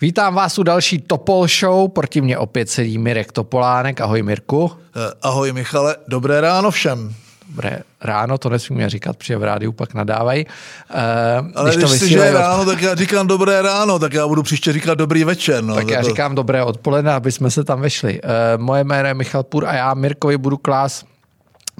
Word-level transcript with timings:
Vítám 0.00 0.34
vás 0.34 0.58
u 0.58 0.62
další 0.62 0.98
Topol 0.98 1.46
Show, 1.48 1.88
proti 1.88 2.20
mě 2.20 2.38
opět 2.38 2.70
sedí 2.70 2.98
Mirek 2.98 3.32
Topolánek. 3.32 4.00
Ahoj 4.00 4.22
Mirku. 4.22 4.72
Eh, 4.96 5.12
ahoj 5.22 5.52
Michale, 5.52 5.96
dobré 6.08 6.40
ráno 6.40 6.70
všem. 6.70 7.14
Dobré 7.48 7.80
ráno, 8.00 8.38
to 8.38 8.48
nesmíme 8.48 8.90
říkat, 8.90 9.16
protože 9.16 9.36
v 9.36 9.42
rádiu 9.42 9.72
pak 9.72 9.94
nadávají. 9.94 10.46
Uh, 10.46 11.50
Ale 11.54 11.70
když, 11.70 11.90
když 11.90 12.00
to 12.00 12.06
že 12.06 12.18
je 12.18 12.32
ráno, 12.32 12.64
tak 12.64 12.82
já 12.82 12.94
říkám 12.94 13.26
dobré 13.26 13.62
ráno, 13.62 13.98
tak 13.98 14.12
já 14.12 14.28
budu 14.28 14.42
příště 14.42 14.72
říkat 14.72 14.94
dobrý 14.94 15.24
večer. 15.24 15.64
No, 15.64 15.74
tak 15.74 15.88
já 15.88 16.00
to... 16.00 16.08
říkám 16.08 16.34
dobré 16.34 16.64
odpoledne, 16.64 17.12
aby 17.12 17.32
jsme 17.32 17.50
se 17.50 17.64
tam 17.64 17.80
vešli. 17.80 18.20
Uh, 18.22 18.30
moje 18.62 18.84
jméno 18.84 19.08
je 19.08 19.14
Michal 19.14 19.42
Pur 19.42 19.66
a 19.66 19.74
já 19.74 19.94
Mirkovi 19.94 20.38
budu 20.38 20.56
klás 20.56 21.04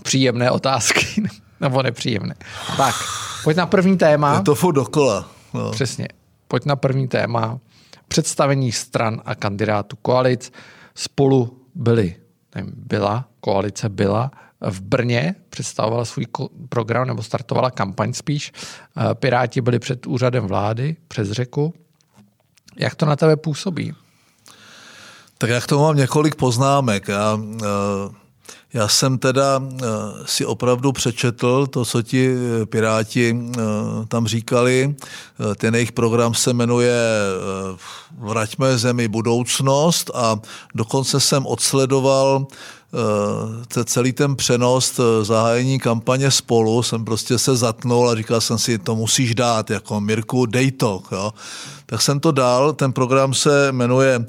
příjemné 0.03 0.51
otázky, 0.51 1.07
nebo 1.61 1.83
nepříjemné. 1.83 2.35
Tak, 2.77 2.95
pojď 3.45 3.57
na 3.57 3.67
první 3.67 3.99
téma. 3.99 4.35
Je 4.35 4.43
to 4.43 4.55
furt 4.55 4.75
dokola. 4.75 5.29
No. 5.55 5.71
Přesně. 5.71 6.09
Pojď 6.49 6.65
na 6.65 6.77
první 6.77 7.09
téma 7.09 7.59
představení 8.17 8.73
stran 8.73 9.21
a 9.25 9.35
kandidátů 9.35 9.97
koalic. 10.03 10.53
Spolu 10.95 11.61
byly, 11.75 12.17
nevím, 12.55 12.73
byla, 12.77 13.29
koalice 13.41 13.89
byla 13.89 14.31
v 14.61 14.81
Brně, 14.81 15.35
představovala 15.51 16.05
svůj 16.05 16.27
program 16.69 17.07
nebo 17.07 17.23
startovala 17.23 17.71
kampaň 17.71 18.13
spíš. 18.13 18.53
Eh, 18.53 19.15
Piráti 19.15 19.61
byli 19.61 19.79
před 19.79 20.07
úřadem 20.07 20.47
vlády 20.47 20.97
přes 21.09 21.31
řeku. 21.31 21.75
Jak 22.77 22.95
to 22.95 23.07
na 23.07 23.17
tebe 23.17 23.37
působí? 23.37 23.93
Tak 25.39 25.51
jak 25.51 25.67
to 25.67 25.79
mám 25.79 25.97
několik 25.97 26.35
poznámek. 26.35 27.09
Já, 27.09 27.35
uh 27.35 28.26
já 28.77 28.89
jsem 28.89 29.19
teda 29.19 29.63
eh, 29.63 29.87
si 30.25 30.47
opravdu 30.47 30.93
přečetl 30.93 31.67
to, 31.67 31.85
co 31.85 32.03
ti 32.03 32.35
eh, 32.35 32.67
Piráti 32.67 33.37
eh, 33.37 33.61
tam 34.09 34.27
říkali. 34.27 34.95
Ten 35.57 35.75
jejich 35.75 35.93
program 35.93 36.35
se 36.35 36.53
jmenuje 36.53 36.95
Vraťme 38.19 38.79
zemi 38.79 39.09
budoucnost 39.09 40.11
a 40.15 40.41
dokonce 40.75 41.21
jsem 41.21 41.47
odsledoval 41.47 42.47
celý 43.85 44.13
ten 44.13 44.37
přenos 44.37 45.01
zahájení 45.23 45.79
kampaně 45.79 46.31
spolu, 46.31 46.83
jsem 46.83 47.05
prostě 47.05 47.39
se 47.39 47.57
zatnul 47.57 48.11
a 48.11 48.15
říkal 48.15 48.41
jsem 48.41 48.59
si, 48.59 48.79
to 48.79 48.97
musíš 48.97 49.35
dát, 49.35 49.71
jako 49.71 50.01
Mirku, 50.01 50.47
dej 50.47 50.71
to. 50.73 51.03
Jo. 51.13 51.33
Tak 51.87 52.03
jsem 52.03 52.21
to 52.21 52.33
dal, 52.33 52.73
ten 52.73 52.93
program 52.93 53.35
se 53.35 53.73
jmenuje 53.73 54.27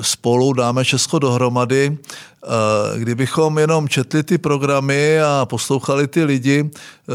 Spolu 0.00 0.52
dáme 0.52 0.84
Česko 0.84 1.18
dohromady 1.18 1.98
Eh, 2.44 2.98
kdybychom 2.98 3.58
jenom 3.58 3.88
četli 3.88 4.22
ty 4.22 4.38
programy 4.38 5.20
a 5.20 5.46
poslouchali 5.46 6.08
ty 6.08 6.24
lidi, 6.24 6.70
eh, 6.70 7.12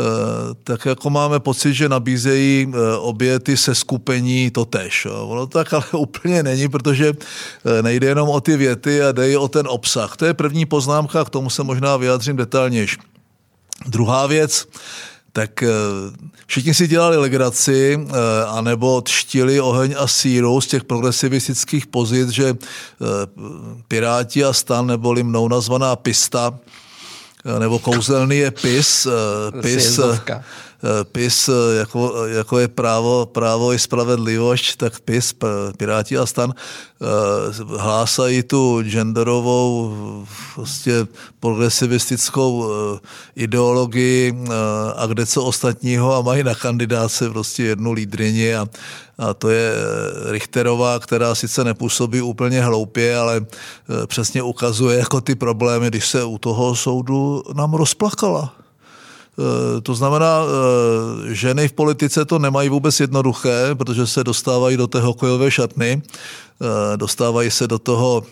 tak 0.63 0.85
jako 0.85 1.09
máme 1.09 1.39
pocit, 1.39 1.73
že 1.73 1.89
nabízejí 1.89 2.67
eh, 2.73 2.97
obě 2.97 3.39
ty 3.39 3.57
seskupení 3.57 4.51
to 4.51 4.65
tež. 4.65 5.07
Ono 5.11 5.47
tak 5.47 5.73
ale 5.77 5.85
úplně 5.97 6.43
není, 6.43 6.69
protože 6.69 7.13
nejde 7.81 8.07
jenom 8.07 8.29
o 8.29 8.41
ty 8.41 8.57
věty 8.57 9.01
a 9.03 9.11
jde 9.11 9.31
i 9.31 9.37
o 9.37 9.47
ten 9.47 9.67
obsah. 9.69 10.17
To 10.17 10.25
je 10.25 10.33
první 10.33 10.65
poznámka, 10.65 11.25
k 11.25 11.29
tomu 11.29 11.49
se 11.49 11.63
možná 11.63 11.97
vyjádřím 11.97 12.35
detailněji. 12.35 12.87
Druhá 13.87 14.27
věc, 14.27 14.67
tak 15.33 15.63
eh, 15.63 15.69
všichni 16.45 16.73
si 16.73 16.87
dělali 16.87 17.17
legraci, 17.17 17.99
eh, 17.99 18.13
anebo 18.47 19.01
tštili 19.01 19.61
oheň 19.61 19.95
a 19.97 20.07
síru 20.07 20.61
z 20.61 20.67
těch 20.67 20.83
progresivistických 20.83 21.87
pozic, 21.87 22.29
že 22.29 22.47
eh, 22.49 22.55
Piráti 23.87 24.43
a 24.43 24.53
stan, 24.53 24.87
neboli 24.87 25.23
mnou 25.23 25.47
nazvaná 25.47 25.95
pista, 25.95 26.59
nebo 27.59 27.79
kouzelný 27.79 28.37
je 28.37 28.51
PIS, 28.51 29.07
PIS, 29.61 29.99
PIS 31.11 31.49
jako, 31.79 32.25
jako 32.27 32.59
je 32.59 32.67
právo, 32.67 33.25
právo 33.25 33.73
i 33.73 33.79
spravedlivost, 33.79 34.77
tak 34.77 34.99
PIS, 34.99 35.35
Piráti 35.77 36.17
a 36.17 36.25
stan, 36.25 36.53
hlásají 37.77 38.43
tu 38.43 38.81
genderovou, 38.83 39.95
prostě 40.55 41.07
progresivistickou 41.39 42.71
ideologii 43.35 44.43
a 44.95 45.05
kde 45.05 45.25
co 45.25 45.43
ostatního 45.43 46.15
a 46.15 46.21
mají 46.21 46.43
na 46.43 46.55
kandidáce 46.55 47.29
prostě 47.29 47.63
jednu 47.63 47.91
lídrině 47.91 48.57
a, 48.57 48.67
a 49.17 49.33
to 49.33 49.49
je 49.49 49.73
Richterová, 50.25 50.99
která 50.99 51.35
sice 51.35 51.63
nepůsobí 51.63 52.21
úplně 52.21 52.63
hloupě, 52.63 53.17
ale 53.17 53.45
přesně 54.07 54.43
ukazuje 54.43 54.99
jako 54.99 55.21
ty 55.21 55.35
problémy, 55.35 55.87
když 55.87 56.07
se 56.07 56.23
u 56.23 56.37
toho 56.37 56.75
soudu 56.75 57.43
nám 57.53 57.73
rozplakala. 57.73 58.58
Eh, 59.39 59.81
to 59.81 59.95
znamená, 59.95 60.41
eh, 60.43 61.33
ženy 61.33 61.67
v 61.67 61.73
politice 61.73 62.25
to 62.25 62.39
nemají 62.39 62.69
vůbec 62.69 62.99
jednoduché, 62.99 63.75
protože 63.75 64.07
se 64.07 64.23
dostávají 64.23 64.77
do 64.77 64.87
té 64.87 64.99
hokejové 64.99 65.51
šatny, 65.51 66.01
eh, 66.01 66.97
dostávají 66.97 67.51
se 67.51 67.67
do 67.67 67.79
toho 67.79 68.23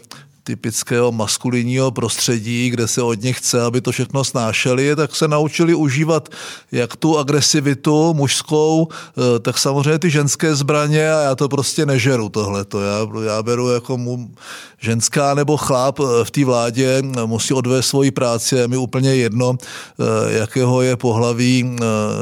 typického 0.48 1.12
maskulinního 1.12 1.92
prostředí, 1.92 2.70
kde 2.70 2.88
se 2.88 3.02
od 3.02 3.22
nich 3.22 3.38
chce, 3.38 3.62
aby 3.62 3.82
to 3.82 3.92
všechno 3.92 4.24
snášeli, 4.24 4.96
tak 4.96 5.16
se 5.16 5.28
naučili 5.28 5.76
užívat 5.76 6.30
jak 6.72 6.96
tu 6.96 7.18
agresivitu 7.20 8.14
mužskou, 8.14 8.88
eh, 8.88 9.40
tak 9.40 9.58
samozřejmě 9.58 10.00
ty 10.00 10.10
ženské 10.10 10.56
zbraně 10.56 11.12
a 11.12 11.20
já 11.22 11.36
to 11.36 11.50
prostě 11.50 11.86
nežeru 11.86 12.30
tohleto. 12.30 12.80
Já, 12.82 12.98
já 13.28 13.44
beru 13.44 13.70
jako 13.70 13.98
mu, 13.98 14.32
ženská 14.80 15.34
nebo 15.34 15.58
chlap 15.58 16.00
eh, 16.00 16.24
v 16.24 16.32
té 16.32 16.46
vládě 16.46 17.02
musí 17.26 17.54
odvést 17.54 17.88
svoji 17.88 18.12
práci, 18.12 18.56
je 18.56 18.68
mi 18.68 18.78
úplně 18.78 19.16
jedno, 19.16 19.58
eh, 19.60 20.40
jakého 20.40 20.82
je 20.82 20.96
pohlaví, 20.96 21.76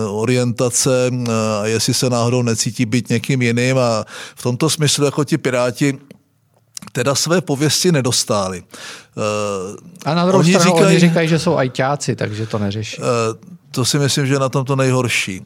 orientace 0.10 1.12
a 1.62 1.66
jestli 1.66 1.94
se 1.94 2.10
náhodou 2.10 2.42
necítí 2.42 2.86
být 2.86 3.10
někým 3.10 3.42
jiným 3.42 3.78
a 3.78 4.06
v 4.36 4.44
tomto 4.44 4.70
smyslu 4.70 5.06
jako 5.06 5.24
ti 5.24 5.38
piráti 5.38 6.15
teda 6.92 7.16
své 7.16 7.42
pověsti 7.42 7.92
nedostáli. 7.92 8.64
A 10.06 10.14
na 10.14 10.26
druhou 10.26 10.40
oni 10.40 10.54
stranu 10.54 10.72
říkají, 10.72 10.86
oni 10.88 11.00
říkají, 11.00 11.28
že 11.30 11.40
jsou 11.40 11.58
ajťáci, 11.58 12.16
takže 12.16 12.48
to 12.48 12.60
neřeší. 12.60 12.98
Eh, 13.02 13.56
to 13.72 13.86
si 13.86 14.00
myslím, 14.00 14.28
že 14.28 14.34
je 14.34 14.40
na 14.40 14.50
tom 14.50 14.66
to 14.66 14.76
nejhorší. 14.76 15.42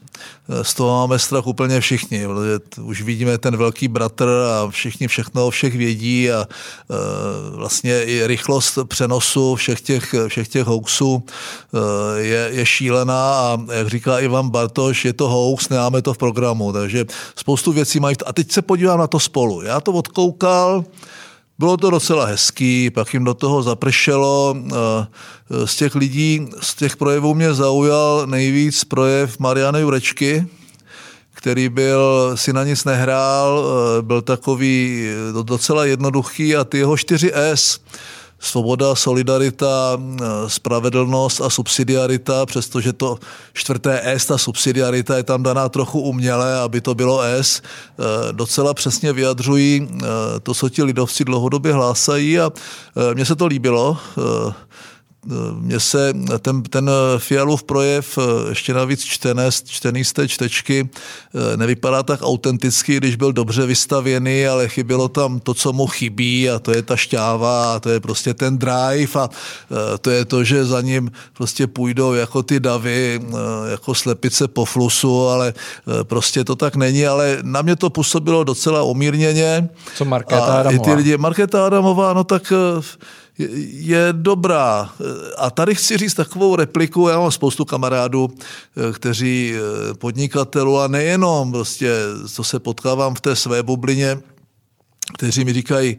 Eh, 0.48 0.64
z 0.64 0.74
toho 0.74 1.00
máme 1.00 1.18
strach 1.18 1.46
úplně 1.46 1.80
všichni, 1.80 2.26
protože 2.26 2.58
už 2.82 3.02
vidíme 3.02 3.38
ten 3.38 3.56
velký 3.56 3.88
bratr 3.88 4.28
a 4.28 4.70
všichni 4.70 5.08
všechno 5.08 5.46
o 5.46 5.50
všech 5.50 5.76
vědí 5.76 6.30
a 6.30 6.46
eh, 6.46 6.94
vlastně 7.56 8.02
i 8.02 8.26
rychlost 8.26 8.78
přenosu 8.88 9.54
všech 9.54 9.80
těch, 9.80 10.14
všech 10.28 10.48
těch 10.48 10.66
hoaxů 10.66 11.24
je, 12.16 12.48
je 12.52 12.66
šílená 12.66 13.32
a 13.32 13.58
jak 13.72 13.88
říká 13.88 14.18
Ivan 14.18 14.50
Bartoš, 14.50 15.04
je 15.04 15.12
to 15.12 15.28
hoax, 15.28 15.68
nemáme 15.68 16.02
to 16.02 16.14
v 16.14 16.18
programu, 16.18 16.72
takže 16.72 17.04
spoustu 17.36 17.72
věcí 17.72 18.00
mají. 18.00 18.16
A 18.26 18.32
teď 18.32 18.52
se 18.52 18.62
podívám 18.62 18.98
na 18.98 19.06
to 19.06 19.20
spolu. 19.20 19.62
Já 19.62 19.80
to 19.80 19.92
odkoukal, 19.92 20.84
bylo 21.60 21.76
to 21.76 21.90
docela 21.90 22.24
hezký, 22.24 22.90
pak 22.90 23.14
jim 23.14 23.24
do 23.24 23.34
toho 23.34 23.62
zapršelo. 23.62 24.56
Eh, 24.56 25.66
z 25.66 25.76
těch 25.76 25.94
lidí, 25.94 26.48
z 26.60 26.74
těch 26.74 26.96
projevů 26.96 27.34
mě 27.34 27.54
zaujal 27.54 28.26
nejvíc 28.26 28.84
projev 28.84 29.38
Mariany 29.38 29.80
Jurečky, 29.80 30.46
který 31.34 31.68
byl, 31.68 32.32
si 32.34 32.52
na 32.52 32.64
nic 32.64 32.84
nehrál, 32.84 33.64
eh, 33.64 34.02
byl 34.02 34.22
takový 34.22 35.08
eh, 35.08 35.42
docela 35.42 35.84
jednoduchý 35.84 36.56
a 36.56 36.64
ty 36.64 36.78
jeho 36.78 36.96
4 36.96 37.32
S, 37.34 37.80
svoboda, 38.40 38.94
solidarita, 38.94 39.98
eh, 40.00 40.24
spravedlnost 40.48 41.40
a 41.40 41.50
subsidiarita, 41.50 42.46
přestože 42.46 42.92
to 42.92 43.18
čtvrté 43.52 44.00
S, 44.04 44.26
ta 44.26 44.38
subsidiarita 44.38 45.16
je 45.16 45.22
tam 45.22 45.42
daná 45.42 45.68
trochu 45.68 46.00
uměle, 46.00 46.60
aby 46.60 46.80
to 46.80 46.94
bylo 46.94 47.20
S, 47.22 47.62
eh, 47.62 48.32
docela 48.32 48.74
přesně 48.74 49.12
vyjadřují 49.12 49.88
eh, 49.92 50.06
to, 50.42 50.54
co 50.54 50.68
ti 50.68 50.82
lidovci 50.82 51.24
dlouhodobě 51.24 51.72
hlásají 51.72 52.40
a 52.40 52.52
mně 53.14 53.24
se 53.24 53.36
to 53.36 53.46
líbilo 53.46 53.98
mně 55.60 55.80
se 55.80 56.14
ten, 56.38 56.62
ten 56.62 56.90
Fialův 57.18 57.62
projev, 57.62 58.18
ještě 58.48 58.74
navíc 58.74 59.04
čtené, 59.04 59.50
čtený 59.66 60.04
z 60.04 60.12
té 60.12 60.28
čtečky, 60.28 60.88
nevypadá 61.56 62.02
tak 62.02 62.22
autenticky, 62.22 62.96
když 62.96 63.16
byl 63.16 63.32
dobře 63.32 63.66
vystavěný, 63.66 64.46
ale 64.46 64.68
chybělo 64.68 65.08
tam 65.08 65.40
to, 65.40 65.54
co 65.54 65.72
mu 65.72 65.86
chybí 65.86 66.50
a 66.50 66.58
to 66.58 66.70
je 66.70 66.82
ta 66.82 66.96
šťáva 66.96 67.74
a 67.74 67.80
to 67.80 67.88
je 67.90 68.00
prostě 68.00 68.34
ten 68.34 68.58
drive 68.58 69.20
a 69.20 69.28
to 70.00 70.10
je 70.10 70.24
to, 70.24 70.44
že 70.44 70.64
za 70.64 70.80
ním 70.80 71.10
prostě 71.36 71.66
půjdou 71.66 72.12
jako 72.12 72.42
ty 72.42 72.60
davy, 72.60 73.20
jako 73.70 73.94
slepice 73.94 74.48
po 74.48 74.64
flusu, 74.64 75.28
ale 75.28 75.54
prostě 76.02 76.44
to 76.44 76.56
tak 76.56 76.76
není, 76.76 77.06
ale 77.06 77.38
na 77.42 77.62
mě 77.62 77.76
to 77.76 77.90
působilo 77.90 78.44
docela 78.44 78.82
umírněně. 78.82 79.68
Co 79.96 80.04
Markéta 80.04 80.44
Adamová? 80.44 80.76
I 80.76 80.78
ty 80.78 80.94
lidi, 80.94 81.16
Markéta 81.16 81.66
Adamová, 81.66 82.12
no 82.12 82.24
tak 82.24 82.52
je 83.70 84.08
dobrá. 84.12 84.90
A 85.38 85.50
tady 85.50 85.74
chci 85.74 85.96
říct 85.96 86.14
takovou 86.14 86.56
repliku, 86.56 87.08
já 87.08 87.18
mám 87.18 87.30
spoustu 87.30 87.64
kamarádů, 87.64 88.28
eh, 88.30 88.92
kteří 88.92 89.54
eh, 89.54 89.94
podnikatelů 89.94 90.78
a 90.80 90.88
nejenom, 90.88 91.52
prostě, 91.52 91.92
co 92.28 92.44
se 92.44 92.58
potkávám 92.58 93.14
v 93.14 93.20
té 93.20 93.36
své 93.36 93.62
bublině, 93.62 94.18
kteří 95.14 95.44
mi 95.44 95.52
říkají, 95.52 95.98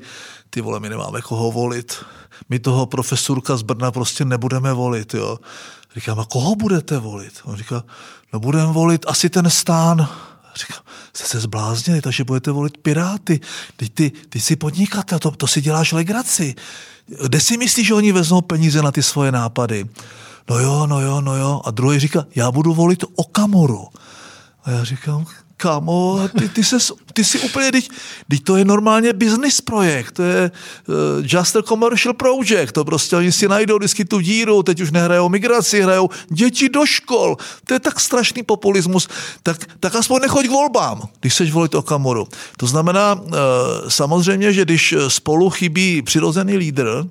ty 0.50 0.62
vole, 0.62 0.80
my 0.80 0.90
nemáme 0.90 1.22
koho 1.22 1.52
volit. 1.52 2.06
My 2.50 2.60
toho 2.60 2.86
profesurka 2.86 3.58
z 3.58 3.62
Brna 3.62 3.92
prostě 3.92 4.26
nebudeme 4.26 4.74
volit, 4.74 5.14
jo. 5.14 5.40
Říkám, 5.96 6.20
a 6.20 6.26
koho 6.26 6.56
budete 6.56 6.98
volit? 6.98 7.34
On 7.44 7.56
říká, 7.56 7.84
no 8.34 8.40
budeme 8.40 8.72
volit 8.72 9.06
asi 9.08 9.30
ten 9.30 9.50
stán. 9.50 10.10
Říkám, 10.56 10.84
jste 11.14 11.28
se 11.28 11.40
zbláznili, 11.40 12.02
takže 12.02 12.24
budete 12.24 12.52
volit 12.52 12.78
Piráty. 12.78 13.40
Ty, 13.76 13.90
ty, 13.90 14.12
ty 14.30 14.40
jsi 14.40 14.56
podnikatel, 14.56 15.20
to, 15.20 15.32
to 15.32 15.48
si 15.48 15.62
děláš 15.62 15.92
legraci. 15.92 16.56
Kde 17.12 17.40
si 17.40 17.58
myslíš, 17.58 17.88
že 17.88 17.94
oni 17.94 18.12
vezmou 18.12 18.42
peníze 18.42 18.81
na 18.81 18.92
ty 18.92 19.04
svoje 19.04 19.31
nápady? 19.31 19.86
No 20.50 20.60
jo, 20.60 20.88
no 20.88 21.02
jo, 21.02 21.22
no 21.22 21.36
jo. 21.36 21.62
A 21.66 21.72
druhý 21.72 22.00
říká, 22.00 22.25
já 22.36 22.52
budu 22.52 22.74
volit 22.74 23.04
Okamoru. 23.16 23.88
A 24.63 24.72
já 24.72 24.84
říkám, 24.84 25.25
Kámo, 25.62 26.19
ty, 26.40 26.50
ty, 26.50 26.63
ses, 26.63 26.92
ty 27.13 27.24
jsi 27.24 27.40
úplně, 27.40 27.72
teď, 27.72 27.90
teď 28.30 28.44
to 28.44 28.58
je 28.58 28.66
normálně 28.66 29.13
business 29.13 29.62
projekt, 29.62 30.12
to 30.12 30.24
je 30.24 30.52
uh, 30.52 30.96
just 31.22 31.56
a 31.56 31.62
commercial 31.62 32.13
project, 32.13 32.72
to 32.72 32.86
prostě 32.86 33.16
oni 33.16 33.31
si 33.31 33.48
najdou 33.48 33.78
vždycky 33.78 34.06
tu 34.06 34.19
díru, 34.19 34.63
teď 34.63 34.81
už 34.81 34.92
nehrajou 34.92 35.30
migraci, 35.30 35.81
hrajou 35.81 36.10
děti 36.30 36.69
do 36.69 36.86
škol, 36.86 37.38
to 37.66 37.74
je 37.74 37.80
tak 37.80 38.00
strašný 38.00 38.44
populismus, 38.44 39.08
tak, 39.44 39.58
tak 39.80 39.96
aspoň 39.96 40.22
nechoď 40.22 40.46
k 40.46 40.52
volbám, 40.52 41.02
když 41.19 41.36
seš 41.36 41.52
volit 41.52 41.75
Okamoru. 41.75 42.28
To 42.57 42.68
znamená, 42.68 43.14
uh, 43.14 43.31
samozřejmě, 43.88 44.54
že 44.54 44.66
když 44.66 44.96
spolu 45.07 45.50
chybí 45.50 46.02
přirozený 46.02 46.57
lídr, 46.57 47.06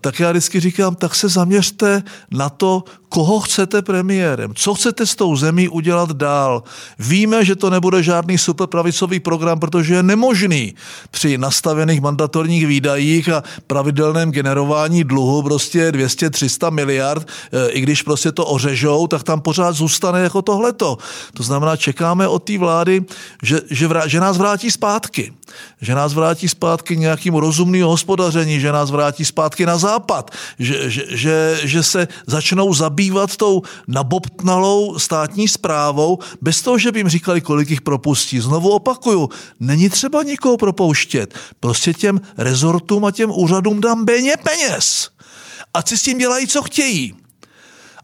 tak 0.00 0.20
já 0.20 0.30
vždycky 0.30 0.60
říkám, 0.60 0.94
tak 0.94 1.14
se 1.14 1.28
zaměřte 1.28 2.02
na 2.30 2.48
to, 2.48 2.84
koho 3.08 3.40
chcete 3.40 3.82
premiérem, 3.82 4.52
co 4.54 4.74
chcete 4.74 5.06
s 5.06 5.14
tou 5.16 5.36
zemí 5.36 5.68
udělat 5.68 6.12
dál. 6.12 6.62
Víme, 6.98 7.44
že 7.44 7.56
to 7.56 7.70
nebude 7.70 8.02
žádný 8.02 8.38
superpravicový 8.38 9.20
program, 9.20 9.60
protože 9.60 9.94
je 9.94 10.02
nemožný 10.02 10.74
při 11.10 11.38
nastavených 11.38 12.00
mandatorních 12.00 12.66
výdajích 12.66 13.28
a 13.28 13.42
pravidelném 13.66 14.30
generování 14.30 15.04
dluhu 15.04 15.42
prostě 15.42 15.90
200-300 15.92 16.70
miliard, 16.70 17.28
eh, 17.52 17.68
i 17.70 17.80
když 17.80 18.02
prostě 18.02 18.32
to 18.32 18.46
ořežou, 18.46 19.06
tak 19.06 19.22
tam 19.22 19.40
pořád 19.40 19.72
zůstane 19.72 20.20
jako 20.20 20.42
tohleto. 20.42 20.98
To 21.34 21.42
znamená, 21.42 21.76
čekáme 21.76 22.28
od 22.28 22.42
té 22.44 22.58
vlády, 22.58 23.04
že, 23.42 23.60
že, 23.70 23.88
vrá, 23.88 24.06
že 24.06 24.20
nás 24.20 24.38
vrátí 24.38 24.70
zpátky. 24.70 25.32
Že 25.80 25.94
nás 25.94 26.14
vrátí 26.14 26.48
zpátky 26.48 26.96
nějakým 26.96 27.34
rozumným 27.34 27.84
hospodaření, 27.84 28.60
že 28.60 28.72
nás 28.72 28.90
vrátí 28.90 29.24
zpátky 29.24 29.37
na 29.66 29.78
západ, 29.78 30.30
že, 30.58 30.90
že, 30.90 31.04
že, 31.08 31.60
že 31.62 31.82
se 31.82 32.08
začnou 32.26 32.74
zabývat 32.74 33.36
tou 33.36 33.62
nabobtnalou 33.88 34.98
státní 34.98 35.48
zprávou, 35.48 36.18
bez 36.40 36.62
toho, 36.62 36.78
že 36.78 36.92
by 36.92 37.00
jim 37.00 37.08
říkali, 37.08 37.40
kolik 37.40 37.70
jich 37.70 37.80
propustí. 37.80 38.40
Znovu 38.40 38.70
opakuju, 38.70 39.28
není 39.60 39.88
třeba 39.88 40.22
nikoho 40.22 40.56
propouštět. 40.56 41.34
Prostě 41.60 41.94
těm 41.94 42.20
rezortům 42.38 43.04
a 43.04 43.10
těm 43.10 43.30
úřadům 43.30 43.80
dám 43.80 44.04
méně 44.04 44.34
peněz. 44.42 45.10
A 45.74 45.82
si 45.82 45.98
s 45.98 46.02
tím 46.02 46.18
dělají, 46.18 46.46
co 46.46 46.62
chtějí. 46.62 47.27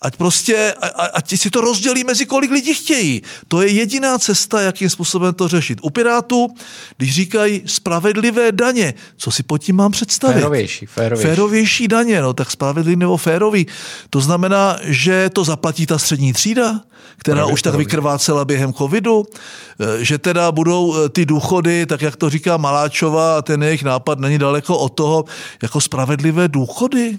Ať 0.05 0.17
prostě, 0.17 0.75
ať 1.15 1.37
si 1.37 1.51
to 1.51 1.61
rozdělí 1.61 2.05
mezi 2.05 2.27
kolik 2.27 2.51
lidí 2.51 2.75
chtějí. 2.75 3.23
To 3.49 3.62
je 3.62 3.69
jediná 3.69 4.19
cesta, 4.19 4.61
jakým 4.61 4.91
způsobem 4.91 5.35
to 5.35 5.49
řešit. 5.49 5.79
U 5.83 5.91
Pirátů, 5.91 6.49
když 6.97 7.15
říkají 7.15 7.62
spravedlivé 7.67 8.53
daně, 8.53 8.95
co 9.17 9.31
si 9.31 9.43
pod 9.43 9.59
tím 9.59 9.77
mám 9.77 9.93
představit? 9.93 10.35
Férovější, 10.35 10.87
férovější. 10.87 11.29
Férovější 11.29 11.89
daně, 11.89 12.23
no 12.23 12.33
tak 12.33 12.51
spravedlivý 12.51 12.97
nebo 12.97 13.17
férový. 13.17 13.67
To 14.11 14.21
znamená, 14.21 14.79
že 14.83 15.31
to 15.33 15.45
zaplatí 15.45 15.87
ta 15.87 15.99
střední 15.99 16.33
třída, 16.33 16.81
která 17.17 17.37
Právě 17.37 17.55
už 17.55 17.62
tak 17.62 17.75
vykrvácela 17.75 18.45
během 18.45 18.73
covidu, 18.73 19.25
e, 19.81 20.05
že 20.05 20.19
teda 20.19 20.53
budou 20.53 20.97
e, 20.97 21.09
ty 21.09 21.27
důchody, 21.27 21.87
tak 21.87 22.03
jak 22.03 22.17
to 22.17 22.31
říká 22.31 22.56
Maláčová, 22.56 23.39
a 23.39 23.43
ten 23.43 23.62
jejich 23.62 23.83
nápad 23.83 24.19
není 24.19 24.39
daleko 24.39 24.79
od 24.79 24.89
toho, 24.89 25.25
jako 25.62 25.81
spravedlivé 25.81 26.49
důchody. 26.49 27.19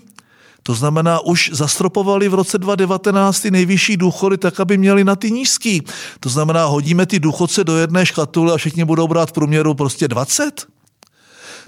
To 0.67 0.73
znamená, 0.73 1.19
už 1.19 1.49
zastropovali 1.53 2.29
v 2.29 2.33
roce 2.33 2.57
2019 2.57 3.39
ty 3.39 3.51
nejvyšší 3.51 3.97
důchody 3.97 4.37
tak, 4.37 4.59
aby 4.59 4.77
měli 4.77 5.03
na 5.03 5.15
ty 5.15 5.31
nízký. 5.31 5.81
To 6.19 6.29
znamená, 6.29 6.65
hodíme 6.65 7.05
ty 7.05 7.19
důchodce 7.19 7.63
do 7.63 7.77
jedné 7.77 8.05
škatuly 8.05 8.51
a 8.51 8.57
všichni 8.57 8.85
budou 8.85 9.07
brát 9.07 9.29
v 9.29 9.31
průměru 9.31 9.73
prostě 9.73 10.07
20? 10.07 10.65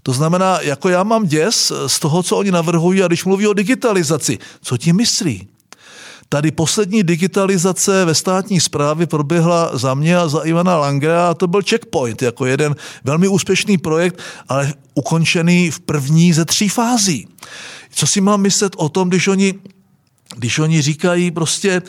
To 0.04 0.14
znamená, 0.14 0.60
jako 0.62 0.90
já 0.90 1.04
mám 1.04 1.26
děs 1.26 1.72
z 1.88 2.00
toho, 2.00 2.24
co 2.24 2.38
oni 2.38 2.52
navrhují 2.52 3.04
a 3.04 3.08
když 3.08 3.26
mluví 3.26 3.48
o 3.48 3.54
digitalizaci, 3.54 4.38
co 4.62 4.78
ti 4.78 4.94
myslí? 4.94 5.48
Tady 6.30 6.52
poslední 6.52 7.04
digitalizace 7.04 8.06
ve 8.06 8.16
státní 8.16 8.60
správě 8.60 9.08
proběhla 9.08 9.78
za 9.78 9.94
mě 9.94 10.18
a 10.18 10.28
za 10.28 10.42
Ivana 10.44 10.78
Langera 10.78 11.30
a 11.30 11.34
to 11.34 11.48
byl 11.48 11.62
checkpoint, 11.70 12.22
jako 12.22 12.46
jeden 12.46 12.76
velmi 13.04 13.28
úspěšný 13.28 13.78
projekt, 13.78 14.20
ale 14.50 14.74
ukončený 14.94 15.72
v 15.72 15.80
první 15.80 16.34
ze 16.34 16.46
tří 16.46 16.70
fází. 16.70 17.28
Co 17.98 18.08
si 18.08 18.22
mám 18.22 18.42
myslet 18.42 18.74
o 18.78 18.90
tom, 18.90 19.10
když 19.10 19.28
oni, 19.28 19.54
když 20.36 20.60
oni 20.60 20.82
říkají 20.82 21.32
prostě 21.32 21.72
e, 21.72 21.82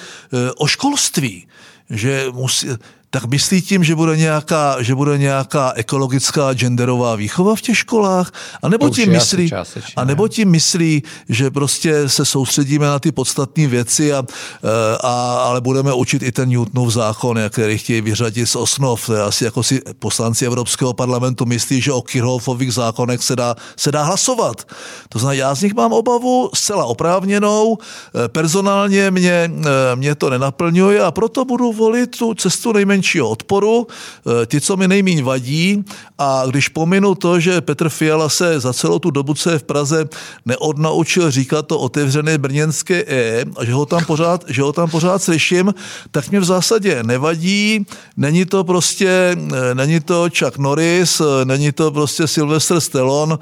o 0.52 0.66
školství, 0.66 1.46
že 1.90 2.26
musí, 2.32 2.68
tak 3.10 3.24
myslí 3.24 3.62
tím, 3.62 3.84
že 3.84 3.94
bude 3.94 4.16
nějaká, 4.16 4.82
že 4.82 4.94
bude 4.94 5.18
nějaká 5.18 5.72
ekologická 5.76 6.52
genderová 6.54 7.16
výchova 7.16 7.56
v 7.56 7.60
těch 7.60 7.78
školách? 7.78 8.32
A 8.62 8.68
nebo 8.68 8.90
tím 8.90 9.10
myslí, 9.12 9.50
a 9.96 10.04
nebo 10.04 10.28
tím 10.28 10.50
myslí, 10.50 11.02
že 11.28 11.50
prostě 11.50 12.08
se 12.08 12.24
soustředíme 12.24 12.86
na 12.86 12.98
ty 12.98 13.12
podstatné 13.12 13.66
věci, 13.66 14.12
a, 14.12 14.22
e, 14.22 14.96
a, 15.00 15.38
ale 15.42 15.60
budeme 15.60 15.94
učit 15.94 16.22
i 16.22 16.32
ten 16.32 16.48
Newtonův 16.48 16.92
zákon, 16.92 17.38
který 17.50 17.78
chtějí 17.78 18.00
vyřadit 18.00 18.46
z 18.46 18.56
osnov. 18.56 19.06
To 19.06 19.14
je 19.14 19.22
asi 19.22 19.44
jako 19.44 19.62
si 19.62 19.80
poslanci 19.98 20.46
Evropského 20.46 20.92
parlamentu 20.92 21.46
myslí, 21.46 21.80
že 21.80 21.92
o 21.92 22.02
Kirchhoffových 22.02 22.74
zákonech 22.74 23.22
se 23.22 23.36
dá, 23.36 23.56
se 23.76 23.92
dá 23.92 24.02
hlasovat. 24.02 24.66
To 25.08 25.18
znamená, 25.18 25.38
já 25.38 25.54
z 25.54 25.62
nich 25.62 25.74
mám 25.74 25.92
obavu 25.92 26.50
zcela 26.54 26.84
oprávněnou, 26.84 27.78
e, 28.24 28.28
personálně 28.28 29.10
mě, 29.10 29.30
e, 29.32 29.50
mě 29.96 30.14
to 30.14 30.30
nenaplňuje 30.30 31.02
a 31.02 31.10
proto 31.10 31.44
budu 31.44 31.72
volit 31.72 32.18
tu 32.18 32.34
cestu 32.34 32.72
nejméně 32.72 32.97
nejmenšího 32.98 33.28
odporu, 33.30 33.86
eh, 33.86 34.46
ty, 34.46 34.60
co 34.60 34.76
mi 34.76 34.88
nejméně 34.88 35.22
vadí 35.22 35.84
a 36.18 36.42
když 36.46 36.68
pominu 36.68 37.14
to, 37.14 37.40
že 37.40 37.60
Petr 37.60 37.88
Fiala 37.88 38.28
se 38.28 38.60
za 38.60 38.72
celou 38.72 38.98
tu 38.98 39.10
dobu, 39.10 39.34
co 39.34 39.50
je 39.50 39.58
v 39.58 39.62
Praze, 39.62 40.08
neodnaučil 40.46 41.30
říkat 41.30 41.66
to 41.66 41.78
otevřené 41.78 42.38
brněnské 42.38 43.04
E 43.06 43.44
a 43.56 43.64
že 43.64 43.72
ho 43.72 43.86
tam 43.86 44.04
pořád, 44.04 44.44
že 44.48 44.62
ho 44.62 44.72
tam 44.72 44.90
pořád 44.90 45.22
slyším, 45.22 45.74
tak 46.10 46.30
mě 46.30 46.40
v 46.40 46.44
zásadě 46.44 47.02
nevadí, 47.02 47.86
není 48.16 48.44
to 48.44 48.64
prostě, 48.64 49.36
eh, 49.36 49.74
není 49.74 50.00
to 50.00 50.28
Chuck 50.34 50.58
Norris, 50.58 51.20
eh, 51.20 51.44
není 51.44 51.72
to 51.72 51.90
prostě 51.90 52.26
Sylvester 52.26 52.80
Stallone, 52.80 53.38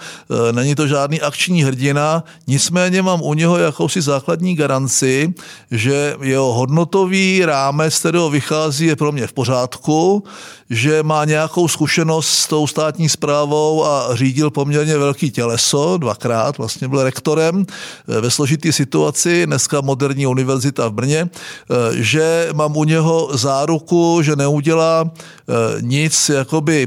není 0.52 0.75
to 0.75 0.87
žádný 0.87 1.20
akční 1.20 1.64
hrdina, 1.64 2.25
nicméně 2.47 3.02
mám 3.02 3.23
u 3.23 3.35
něho 3.35 3.59
jakousi 3.59 4.02
základní 4.02 4.55
garanci, 4.55 5.35
že 5.70 6.17
jeho 6.20 6.52
hodnotový 6.52 7.44
rámec, 7.44 7.94
z 7.94 7.99
kterého 7.99 8.31
vychází, 8.31 8.87
je 8.87 8.97
pro 8.97 9.12
mě 9.12 9.26
v 9.26 9.32
pořádku 9.32 9.45
pořádku, 9.46 10.25
že 10.70 11.02
má 11.02 11.25
nějakou 11.25 11.69
zkušenost 11.69 12.28
s 12.28 12.47
tou 12.47 12.66
státní 12.66 13.09
zprávou 13.09 13.85
a 13.85 14.09
řídil 14.14 14.50
poměrně 14.50 14.99
velký 14.99 15.30
těleso, 15.30 15.97
dvakrát 15.99 16.59
vlastně 16.59 16.88
byl 16.88 17.04
rektorem 17.04 17.66
eh, 18.09 18.21
ve 18.21 18.30
složitý 18.30 18.73
situaci, 18.73 19.47
dneska 19.47 19.80
moderní 19.80 20.26
univerzita 20.26 20.88
v 20.88 20.92
Brně, 20.92 21.28
eh, 21.30 21.75
že 21.92 22.49
mám 22.54 22.76
u 22.76 22.85
něho 22.85 23.30
záruku, 23.32 24.23
že 24.23 24.37
neudělá 24.37 25.04
eh, 25.06 25.52
nic, 25.80 26.28
jakoby 26.28 26.87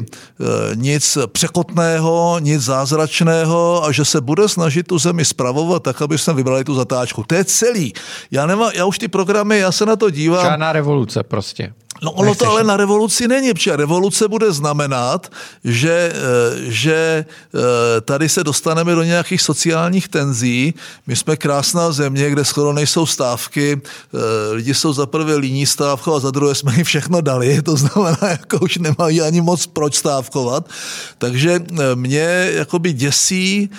nic 0.75 1.17
překotného, 1.31 2.38
nic 2.39 2.62
zázračného 2.62 3.86
a 3.86 3.91
že 3.91 4.05
se 4.05 4.22
bude 4.22 4.50
snažit 4.50 4.88
tu 4.88 5.00
zemi 5.00 5.25
spravovat 5.25 5.84
tak, 5.84 6.01
aby 6.01 6.17
jsme 6.17 6.34
vybrali 6.34 6.63
tu 6.63 6.75
zatáčku. 6.75 7.24
To 7.27 7.36
je 7.36 7.45
celý. 7.45 7.93
Já, 8.31 8.48
nemá, 8.48 8.72
já 8.75 8.86
už 8.86 9.00
ty 9.00 9.07
programy, 9.07 9.60
já 9.60 9.72
se 9.72 9.86
na 9.86 9.95
to 9.95 10.10
dívám. 10.10 10.45
Žádná 10.45 10.74
revoluce 10.74 11.24
prostě. 11.24 11.74
No 12.03 12.12
ono 12.12 12.36
to 12.36 12.48
ale 12.48 12.63
na 12.63 12.77
revoluci 12.77 13.27
není, 13.27 13.53
protože 13.53 13.75
revoluce 13.75 14.27
bude 14.27 14.51
znamenat, 14.51 15.32
že, 15.63 16.13
eh, 16.15 16.72
že 16.72 17.25
eh, 17.25 18.01
tady 18.01 18.29
se 18.29 18.44
dostaneme 18.44 18.96
do 18.96 19.03
nějakých 19.03 19.41
sociálních 19.41 20.08
tenzí. 20.08 20.74
My 21.08 21.15
jsme 21.15 21.36
krásná 21.36 21.91
země, 21.91 22.29
kde 22.29 22.46
skoro 22.46 22.74
nejsou 22.74 23.06
stávky, 23.06 23.82
eh, 23.82 24.53
lidi 24.53 24.74
jsou 24.74 24.94
za 24.94 25.06
prvé 25.06 25.36
líní 25.36 25.65
stávkovat 25.65 26.18
a 26.18 26.20
za 26.20 26.32
druhé 26.32 26.56
jsme 26.56 26.75
jim 26.75 26.84
všechno 26.84 27.22
dali, 27.22 27.62
to 27.68 27.75
znamená, 27.75 28.27
jako 28.29 28.60
už 28.60 28.77
nemají 28.77 29.22
ani 29.22 29.41
moc 29.41 29.68
proč 29.68 29.96
stávkovat. 29.96 30.70
Takže 31.18 31.60
mě 31.96 32.51
jakoby 32.53 32.94
děsí 32.94 33.70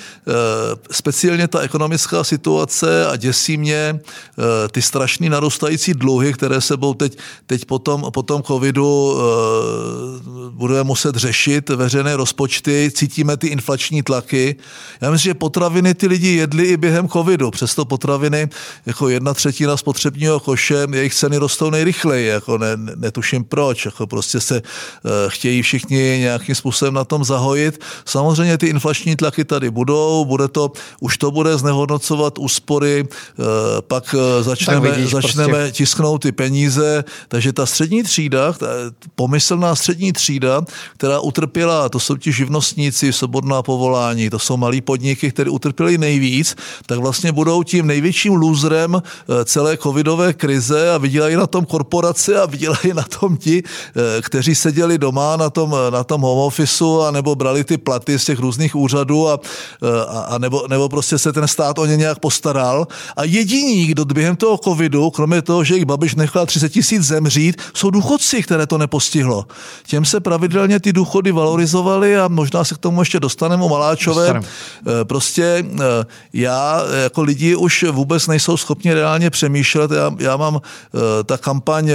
speciálně 0.90 1.48
ta 1.48 1.60
ekonomická 1.60 2.24
situace 2.24 3.06
a 3.06 3.16
děsí 3.16 3.56
mě 3.56 4.00
ty 4.70 4.82
strašný 4.82 5.28
narůstající 5.28 5.94
dluhy, 5.94 6.32
které 6.32 6.60
sebou 6.60 6.94
teď, 6.94 7.18
teď 7.46 7.64
potom 7.64 8.09
po 8.10 8.22
tom 8.22 8.42
covidu 8.42 9.16
eh, 9.16 10.50
budeme 10.50 10.82
muset 10.82 11.16
řešit 11.16 11.68
veřejné 11.68 12.16
rozpočty, 12.16 12.92
cítíme 12.94 13.36
ty 13.36 13.46
inflační 13.46 14.02
tlaky. 14.02 14.56
Já 15.00 15.10
myslím, 15.10 15.30
že 15.30 15.34
potraviny 15.34 15.94
ty 15.94 16.06
lidi 16.06 16.28
jedli 16.28 16.64
i 16.64 16.76
během 16.76 17.08
covidu, 17.08 17.50
přesto 17.50 17.84
potraviny 17.84 18.48
jako 18.86 19.08
jedna 19.08 19.34
třetina 19.34 19.76
spotřebního 19.76 20.40
koše, 20.40 20.86
jejich 20.92 21.14
ceny 21.14 21.36
rostou 21.36 21.70
nejrychleji, 21.70 22.26
jako 22.26 22.58
ne, 22.58 22.76
netuším 22.76 23.44
proč, 23.44 23.84
jako 23.84 24.06
prostě 24.06 24.40
se 24.40 24.56
eh, 24.56 25.10
chtějí 25.28 25.62
všichni 25.62 26.18
nějakým 26.18 26.54
způsobem 26.54 26.94
na 26.94 27.04
tom 27.04 27.24
zahojit. 27.24 27.80
Samozřejmě 28.04 28.58
ty 28.58 28.66
inflační 28.66 29.16
tlaky 29.16 29.44
tady 29.44 29.70
budou, 29.70 30.24
bude 30.24 30.48
to, 30.48 30.72
už 31.00 31.18
to 31.18 31.30
bude 31.30 31.58
znehodnocovat 31.58 32.38
úspory, 32.38 33.04
eh, 33.08 33.42
pak 33.80 34.14
začneme, 34.40 34.88
tak 34.88 34.96
vidíš, 34.96 35.12
začneme 35.12 35.58
prostě... 35.58 35.72
tisknout 35.72 36.22
ty 36.22 36.32
peníze, 36.32 37.04
takže 37.28 37.52
ta 37.52 37.66
střední 37.66 37.99
střední 38.04 38.30
třída, 38.30 38.54
pomyslná 39.14 39.74
střední 39.74 40.12
třída, 40.12 40.62
která 40.96 41.20
utrpěla, 41.20 41.88
to 41.88 42.00
jsou 42.00 42.16
ti 42.16 42.32
živnostníci, 42.32 43.12
svobodná 43.12 43.62
povolání, 43.62 44.30
to 44.30 44.38
jsou 44.38 44.56
malí 44.56 44.80
podniky, 44.80 45.30
které 45.30 45.50
utrpěly 45.50 45.98
nejvíc, 45.98 46.56
tak 46.86 46.98
vlastně 46.98 47.32
budou 47.32 47.62
tím 47.62 47.86
největším 47.86 48.34
lůzrem 48.34 49.02
eh, 49.02 49.44
celé 49.44 49.76
covidové 49.76 50.32
krize 50.32 50.92
a 50.94 50.98
vydělají 50.98 51.36
na 51.36 51.46
tom 51.46 51.64
korporace 51.64 52.40
a 52.40 52.46
vydělají 52.46 52.94
na 52.94 53.02
tom 53.02 53.36
ti, 53.36 53.62
eh, 53.62 54.22
kteří 54.22 54.54
seděli 54.54 54.98
doma 54.98 55.36
na 55.36 55.50
tom, 55.50 55.76
na 55.90 56.04
tom 56.04 56.20
home 56.20 56.46
officeu 56.46 57.00
a 57.00 57.10
nebo 57.10 57.34
brali 57.34 57.64
ty 57.64 57.78
platy 57.78 58.18
z 58.18 58.24
těch 58.24 58.38
různých 58.38 58.76
úřadů 58.76 59.28
a, 59.28 59.40
a, 60.08 60.20
a 60.20 60.38
nebo, 60.38 60.64
nebo 60.68 60.88
prostě 60.88 61.18
se 61.18 61.32
ten 61.32 61.48
stát 61.48 61.78
o 61.78 61.86
ně 61.86 61.96
nějak 61.96 62.18
postaral. 62.18 62.86
A 63.16 63.24
jediní, 63.24 63.86
kdo 63.86 64.04
během 64.04 64.36
toho 64.36 64.58
covidu, 64.58 65.10
kromě 65.10 65.42
toho, 65.42 65.64
že 65.64 65.76
jich 65.76 65.84
Babiš 65.84 66.14
nechal 66.14 66.46
30 66.46 66.68
tisíc 66.68 67.02
zemřít, 67.02 67.62
jsou 67.74 67.89
důchodci, 67.90 68.42
které 68.42 68.66
to 68.66 68.78
nepostihlo. 68.78 69.46
Těm 69.86 70.04
se 70.04 70.20
pravidelně 70.20 70.80
ty 70.80 70.92
důchody 70.92 71.32
valorizovaly 71.32 72.18
a 72.18 72.28
možná 72.28 72.64
se 72.64 72.74
k 72.74 72.78
tomu 72.78 73.00
ještě 73.00 73.20
dostaneme 73.20 73.62
o 73.62 73.68
Maláčové. 73.68 74.22
Dostanem. 74.22 74.42
Eh, 75.00 75.04
prostě 75.04 75.64
eh, 75.64 76.06
já 76.32 76.82
jako 77.02 77.22
lidi 77.22 77.56
už 77.56 77.84
vůbec 77.90 78.26
nejsou 78.26 78.56
schopni 78.56 78.94
reálně 78.94 79.30
přemýšlet. 79.30 79.90
Já, 79.90 80.14
já 80.18 80.36
mám 80.36 80.60
eh, 80.60 81.24
ta 81.24 81.38
kampaň 81.38 81.90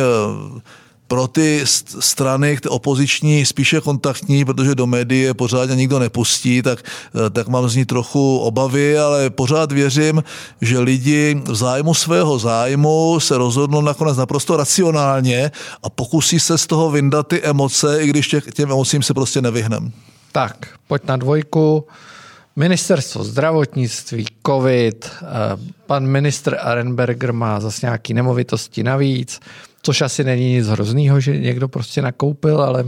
pro 1.07 1.27
ty 1.27 1.62
strany 2.00 2.57
ty 2.57 2.69
opoziční 2.69 3.45
spíše 3.45 3.81
kontaktní, 3.81 4.45
protože 4.45 4.75
do 4.75 4.88
médií 4.88 5.21
je 5.21 5.33
pořádně 5.33 5.75
nikdo 5.75 6.00
nepustí, 6.00 6.62
tak, 6.62 6.79
eh, 6.79 7.29
tak 7.29 7.47
mám 7.47 7.69
z 7.69 7.75
ní 7.75 7.85
trochu 7.85 8.38
obavy, 8.38 9.00
ale 9.00 9.29
pořád 9.29 9.71
věřím, 9.71 10.24
že 10.62 10.79
lidi 10.79 11.41
v 11.45 11.55
zájmu 11.55 11.93
svého 11.93 12.39
zájmu 12.39 13.19
se 13.19 13.38
rozhodnou 13.38 13.81
nakonec 13.81 14.17
naprosto 14.17 14.57
racionálně 14.57 15.51
a 15.83 15.89
pokusí 15.89 16.39
se 16.39 16.57
z 16.57 16.67
toho 16.67 16.91
vyndat 16.91 17.27
ty 17.27 17.41
emoce, 17.41 18.03
i 18.03 18.07
když 18.07 18.27
těch, 18.27 18.45
těm 18.53 18.71
emocím 18.71 19.03
se 19.03 19.13
prostě 19.13 19.41
nevyhnem. 19.41 19.91
Tak, 20.31 20.67
pojď 20.88 21.01
na 21.07 21.17
dvojku. 21.17 21.88
Ministerstvo 22.55 23.24
zdravotnictví, 23.24 24.25
covid, 24.47 25.12
eh, 25.21 25.25
pan 25.85 26.07
ministr 26.07 26.57
Arenberger 26.62 27.33
má 27.33 27.59
zase 27.59 27.85
nějaký 27.85 28.13
nemovitosti 28.13 28.83
navíc, 28.83 29.39
což 29.86 30.01
asi 30.01 30.24
není 30.24 30.54
nic 30.54 30.68
hroznýho, 30.68 31.20
že 31.20 31.38
někdo 31.38 31.68
prostě 31.68 32.01
nakoupil, 32.01 32.62
ale 32.62 32.86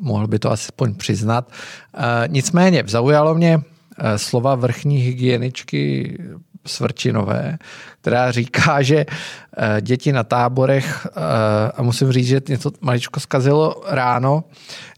mohl 0.00 0.26
by 0.26 0.38
to 0.38 0.52
aspoň 0.52 0.94
přiznat. 0.94 1.50
E, 1.94 2.28
nicméně 2.28 2.84
zaujalo 2.86 3.34
mě 3.34 3.60
e, 3.98 4.18
slova 4.18 4.54
vrchní 4.54 4.96
hygieničky 4.98 6.18
Svrčinové, 6.66 7.58
která 8.00 8.30
říká, 8.30 8.82
že 8.82 8.96
e, 8.96 9.06
děti 9.80 10.12
na 10.12 10.24
táborech, 10.24 11.06
a 11.74 11.82
musím 11.82 12.12
říct, 12.12 12.26
že 12.26 12.40
něco 12.48 12.70
maličko 12.80 13.20
zkazilo 13.20 13.82
ráno, 13.86 14.44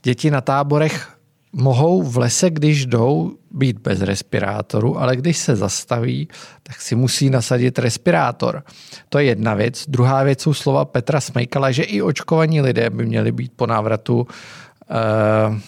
děti 0.02 0.30
na 0.30 0.40
táborech 0.40 1.13
mohou 1.54 2.02
v 2.02 2.16
lese, 2.18 2.50
když 2.50 2.86
jdou, 2.86 3.32
být 3.50 3.78
bez 3.78 4.00
respirátoru, 4.00 5.00
ale 5.00 5.16
když 5.16 5.38
se 5.38 5.56
zastaví, 5.56 6.28
tak 6.62 6.80
si 6.80 6.94
musí 6.94 7.30
nasadit 7.30 7.78
respirátor. 7.78 8.62
To 9.08 9.18
je 9.18 9.24
jedna 9.24 9.54
věc. 9.54 9.84
Druhá 9.88 10.22
věc 10.22 10.40
jsou 10.40 10.54
slova 10.54 10.84
Petra 10.84 11.20
Smejkala, 11.20 11.70
že 11.70 11.82
i 11.82 12.02
očkovaní 12.02 12.60
lidé 12.60 12.90
by 12.90 13.06
měli 13.06 13.32
být 13.32 13.52
po 13.56 13.66
návratu 13.66 14.18
uh, 14.18 15.58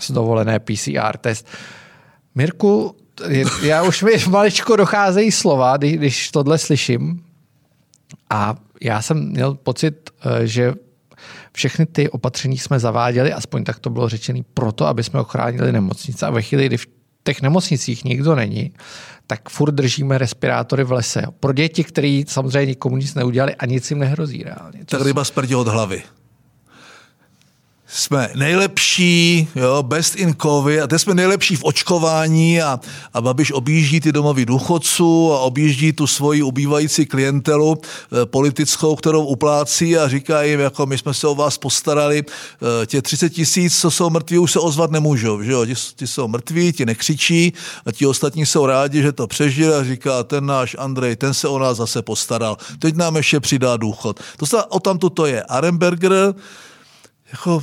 z 0.00 0.10
dovolené 0.10 0.58
PCR 0.58 1.16
test. 1.20 1.48
Mirku, 2.34 2.96
já 3.62 3.82
už 3.82 4.02
mi 4.02 4.12
maličko 4.28 4.76
docházejí 4.76 5.32
slova, 5.32 5.76
když 5.76 6.30
tohle 6.30 6.58
slyším. 6.58 7.24
A 8.30 8.54
já 8.80 9.02
jsem 9.02 9.30
měl 9.30 9.54
pocit, 9.54 10.10
eh, 10.24 10.46
že 10.46 10.74
všechny 11.56 11.86
ty 11.86 12.10
opatření 12.10 12.58
jsme 12.58 12.78
zaváděli, 12.78 13.32
aspoň 13.32 13.64
tak 13.64 13.78
to 13.78 13.90
bylo 13.90 14.08
řečené, 14.08 14.40
proto, 14.54 14.86
aby 14.86 15.02
jsme 15.02 15.20
ochránili 15.20 15.72
nemocnice. 15.72 16.26
A 16.26 16.30
ve 16.30 16.42
chvíli, 16.42 16.66
kdy 16.66 16.76
v 16.76 16.86
těch 17.24 17.42
nemocnicích 17.42 18.04
nikdo 18.04 18.34
není, 18.34 18.72
tak 19.26 19.48
furt 19.48 19.72
držíme 19.72 20.18
respirátory 20.18 20.84
v 20.84 20.92
lese. 20.92 21.22
Pro 21.40 21.52
děti, 21.52 21.84
kteří 21.84 22.24
samozřejmě 22.28 22.66
nikomu 22.66 22.96
nic 22.96 23.14
neudělali 23.14 23.54
a 23.54 23.66
nic 23.66 23.90
jim 23.90 23.98
nehrozí 23.98 24.42
reálně. 24.42 24.84
Tak 24.84 25.00
ryba 25.00 25.24
smrdí 25.24 25.54
od 25.54 25.68
hlavy 25.68 26.02
jsme 27.94 28.30
nejlepší, 28.34 29.48
jo, 29.54 29.82
best 29.82 30.16
in 30.16 30.34
covid 30.42 30.80
a 30.80 30.86
teď 30.86 31.00
jsme 31.00 31.14
nejlepší 31.14 31.56
v 31.56 31.64
očkování 31.64 32.62
a, 32.62 32.80
a 33.14 33.20
Babiš 33.20 33.52
objíždí 33.52 34.00
ty 34.00 34.12
domovy 34.12 34.46
důchodců 34.46 35.32
a 35.32 35.38
objíždí 35.38 35.92
tu 35.92 36.06
svoji 36.06 36.42
ubývající 36.42 37.06
klientelu 37.06 37.78
e, 37.78 38.26
politickou, 38.26 38.96
kterou 38.96 39.24
uplácí 39.24 39.98
a 39.98 40.08
říká 40.08 40.42
jim, 40.42 40.60
jako 40.60 40.86
my 40.86 40.98
jsme 40.98 41.14
se 41.14 41.26
o 41.26 41.34
vás 41.34 41.58
postarali, 41.58 42.24
e, 42.82 42.86
tě 42.86 43.02
30 43.02 43.30
tisíc, 43.30 43.80
co 43.80 43.90
jsou 43.90 44.10
mrtví, 44.10 44.38
už 44.38 44.52
se 44.52 44.58
ozvat 44.58 44.90
nemůžou, 44.90 45.42
že 45.42 45.52
jo, 45.52 45.66
ti, 45.66 45.74
ti 45.96 46.06
jsou 46.06 46.28
mrtví, 46.28 46.72
ti 46.72 46.86
nekřičí 46.86 47.52
a 47.86 47.92
ti 47.92 48.06
ostatní 48.06 48.46
jsou 48.46 48.66
rádi, 48.66 49.02
že 49.02 49.12
to 49.12 49.26
přežil 49.26 49.74
a 49.74 49.84
říká, 49.84 50.22
ten 50.22 50.46
náš 50.46 50.76
Andrej, 50.78 51.16
ten 51.16 51.34
se 51.34 51.48
o 51.48 51.58
nás 51.58 51.76
zase 51.76 52.02
postaral, 52.02 52.56
teď 52.78 52.96
nám 52.96 53.16
ještě 53.16 53.40
přidá 53.40 53.76
důchod. 53.76 54.20
To 54.36 54.46
se 54.46 54.64
o 54.64 54.80
tam 54.80 54.98
to 54.98 55.26
je. 55.26 55.42
Aremberger, 55.42 56.34
jako 57.32 57.62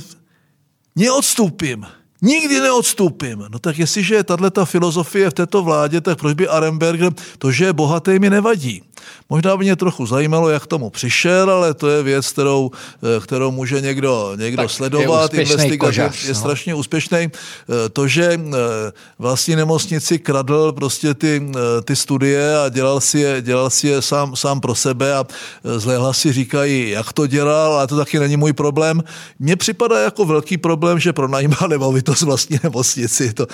neodstúpim. 0.96 1.86
Nikdy 2.22 2.60
neodstúpim. 2.60 3.50
No 3.50 3.58
tak 3.58 3.78
jestliže 3.78 4.14
je 4.14 4.24
tato 4.24 4.66
filozofie 4.66 5.30
v 5.30 5.34
této 5.34 5.62
vládě, 5.62 6.00
tak 6.00 6.18
proč 6.18 6.34
by 6.34 6.48
Arenberger 6.48 7.12
to, 7.38 7.52
že 7.52 7.64
je 7.64 7.72
bohatý, 7.72 8.18
mi 8.18 8.30
nevadí. 8.30 8.82
Možná 9.30 9.56
by 9.56 9.64
mě 9.64 9.76
trochu 9.76 10.06
zajímalo, 10.06 10.48
jak 10.48 10.66
tomu 10.66 10.90
přišel, 10.90 11.50
ale 11.50 11.74
to 11.74 11.88
je 11.88 12.02
věc, 12.02 12.28
kterou, 12.28 12.70
eh, 13.16 13.20
kterou 13.20 13.50
může 13.50 13.80
někdo, 13.80 14.32
někdo 14.36 14.62
tak 14.62 14.70
sledovat, 14.70 15.34
investigovat, 15.34 15.94
je, 15.94 16.02
je 16.02 16.28
no. 16.28 16.34
strašně 16.34 16.74
úspěšný. 16.74 17.18
Eh, 17.18 17.88
to, 17.88 18.08
že 18.08 18.24
eh, 18.24 18.92
vlastní 19.18 19.56
nemocnici 19.56 20.18
kradl 20.18 20.72
prostě 20.72 21.14
ty, 21.14 21.42
ty 21.84 21.96
studie 21.96 22.58
a 22.58 22.68
dělal 22.68 23.00
si 23.00 23.18
je, 23.18 23.42
dělal 23.42 23.70
si 23.70 23.88
je 23.88 24.02
sám, 24.02 24.36
sám 24.36 24.60
pro 24.60 24.74
sebe 24.74 25.14
a 25.14 25.26
zlé 25.64 25.98
hlasy 25.98 26.32
říkají, 26.32 26.90
jak 26.90 27.12
to 27.12 27.26
dělal, 27.26 27.72
ale 27.72 27.86
to 27.86 27.96
taky 27.96 28.18
není 28.18 28.36
můj 28.36 28.52
problém. 28.52 29.02
Mně 29.38 29.56
připadá 29.56 30.00
jako 30.00 30.24
velký 30.24 30.56
problém, 30.56 30.98
že 30.98 31.12
pronajímá 31.12 31.56
nemovitost 31.68 32.22
vlastní 32.22 32.58
nemocnici. 32.62 33.32
To, 33.32 33.46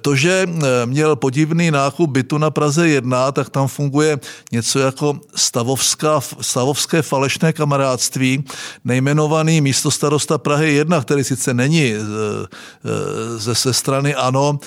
to, 0.00 0.16
že 0.16 0.46
měl 0.84 1.16
podivný 1.16 1.70
nákup 1.70 2.10
bytu 2.10 2.38
na 2.38 2.50
Praze 2.50 2.88
1, 2.88 3.32
tak 3.32 3.50
tam 3.50 3.68
funguje 3.68 4.18
něco 4.52 4.77
jako 4.78 5.20
stavovská, 5.34 6.20
stavovské 6.40 7.02
falešné 7.02 7.52
kamarádství, 7.52 8.44
nejmenovaný 8.84 9.60
místo 9.60 9.90
starosta 9.90 10.38
Prahy 10.38 10.74
1, 10.74 11.00
který 11.00 11.24
sice 11.24 11.54
není 11.54 11.94
ze, 13.36 13.54
ze 13.54 13.72
strany 13.72 14.14
ANO, 14.14 14.58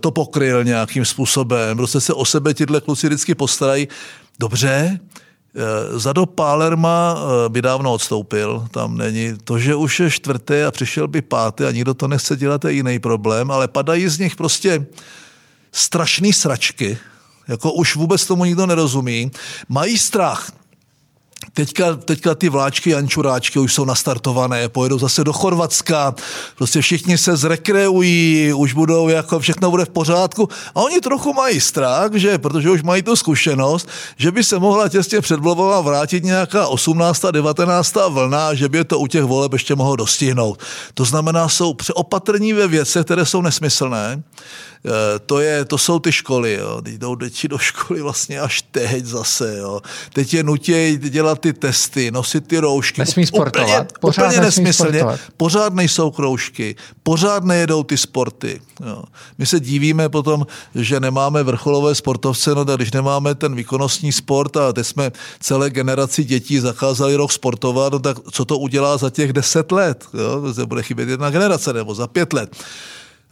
to 0.00 0.10
pokryl 0.10 0.64
nějakým 0.64 1.04
způsobem. 1.04 1.76
Prostě 1.76 2.00
se 2.00 2.14
o 2.14 2.24
sebe 2.24 2.54
tyhle 2.54 2.80
kluci 2.80 3.06
vždycky 3.06 3.34
postarají. 3.34 3.88
Dobře, 4.38 5.00
Zado 5.96 6.26
Pálerma 6.26 7.18
by 7.48 7.62
dávno 7.62 7.92
odstoupil, 7.92 8.68
tam 8.70 8.96
není. 8.96 9.32
To, 9.44 9.58
že 9.58 9.74
už 9.74 10.00
je 10.00 10.10
čtvrtý 10.10 10.62
a 10.62 10.70
přišel 10.70 11.08
by 11.08 11.22
pátý 11.22 11.64
a 11.64 11.70
nikdo 11.70 11.94
to 11.94 12.08
nechce 12.08 12.36
dělat, 12.36 12.64
je 12.64 12.72
jiný 12.72 12.98
problém, 12.98 13.50
ale 13.50 13.68
padají 13.68 14.08
z 14.08 14.18
nich 14.18 14.36
prostě 14.36 14.86
strašný 15.72 16.32
sračky, 16.32 16.98
jako 17.48 17.72
už 17.72 17.96
vůbec 17.96 18.26
tomu 18.26 18.44
nikdo 18.44 18.66
nerozumí. 18.66 19.30
Mají 19.68 19.98
strach. 19.98 20.52
Teďka, 21.52 21.96
teďka 21.96 22.34
ty 22.34 22.48
vláčky, 22.48 22.90
jančuráčky 22.90 23.58
už 23.58 23.74
jsou 23.74 23.84
nastartované, 23.84 24.68
pojedou 24.68 24.98
zase 24.98 25.24
do 25.24 25.32
Chorvatska, 25.32 26.14
prostě 26.56 26.80
všichni 26.80 27.18
se 27.18 27.36
zrekreují, 27.36 28.52
už 28.52 28.72
budou 28.72 29.08
jako 29.08 29.38
všechno 29.38 29.70
bude 29.70 29.84
v 29.84 29.88
pořádku 29.88 30.48
a 30.74 30.80
oni 30.80 31.00
trochu 31.00 31.32
mají 31.32 31.60
strach, 31.60 32.10
že, 32.14 32.38
protože 32.38 32.70
už 32.70 32.82
mají 32.82 33.02
tu 33.02 33.16
zkušenost, 33.16 33.88
že 34.16 34.30
by 34.30 34.44
se 34.44 34.58
mohla 34.58 34.88
těsně 34.88 35.20
před 35.20 35.40
volbama 35.40 35.80
vrátit 35.80 36.24
nějaká 36.24 36.66
18. 36.66 37.24
19. 37.30 37.94
vlna, 38.08 38.54
že 38.54 38.68
by 38.68 38.84
to 38.84 38.98
u 38.98 39.06
těch 39.06 39.24
voleb 39.24 39.52
ještě 39.52 39.74
mohlo 39.74 39.96
dostihnout. 39.96 40.62
To 40.94 41.04
znamená, 41.04 41.48
jsou 41.48 41.74
přeopatrní 41.74 42.52
ve 42.52 42.68
věcech, 42.68 43.04
které 43.04 43.26
jsou 43.26 43.42
nesmyslné, 43.42 44.22
Eh, 44.86 45.18
to, 45.18 45.40
je, 45.40 45.64
to 45.64 45.78
jsou 45.78 45.98
ty 45.98 46.12
školy, 46.12 46.54
jo. 46.54 46.80
jdou 46.84 47.14
děti 47.14 47.48
do 47.48 47.58
školy 47.58 48.02
vlastně 48.02 48.40
až 48.40 48.62
teď 48.62 49.04
zase. 49.04 49.56
Jo. 49.58 49.80
Teď 50.12 50.34
je 50.34 50.42
nutí 50.42 50.96
dělat 50.96 51.27
ty 51.34 51.52
testy, 51.52 52.10
nosit 52.10 52.46
ty 52.46 52.58
roušky. 52.58 53.00
Nesmí 53.00 53.26
sportovat. 53.26 53.68
Úplně, 53.68 53.86
pořád 54.00 54.26
úplně 54.26 54.40
nesmyslně. 54.40 54.88
Sportovat. 54.98 55.20
Pořád 55.36 55.74
nejsou 55.74 56.10
kroužky, 56.10 56.76
pořád 57.02 57.44
nejedou 57.44 57.82
ty 57.82 57.96
sporty. 57.96 58.60
Jo. 58.86 59.02
My 59.38 59.46
se 59.46 59.60
divíme 59.60 60.08
potom, 60.08 60.46
že 60.74 61.00
nemáme 61.00 61.42
vrcholové 61.42 61.94
sportovce, 61.94 62.54
no 62.54 62.64
tak 62.64 62.76
když 62.76 62.92
nemáme 62.92 63.34
ten 63.34 63.54
výkonnostní 63.54 64.12
sport 64.12 64.56
a 64.56 64.72
teď 64.72 64.86
jsme 64.86 65.12
celé 65.40 65.70
generaci 65.70 66.24
dětí 66.24 66.58
zakázali 66.58 67.16
rok 67.16 67.32
sportovat, 67.32 67.92
no 67.92 67.98
tak 67.98 68.16
co 68.32 68.44
to 68.44 68.58
udělá 68.58 68.96
za 68.96 69.10
těch 69.10 69.32
deset 69.32 69.72
let? 69.72 70.04
Jo? 70.14 70.54
To 70.54 70.66
bude 70.66 70.82
chybět 70.82 71.08
jedna 71.08 71.30
generace 71.30 71.72
nebo 71.72 71.94
za 71.94 72.06
pět 72.06 72.32
let. 72.32 72.56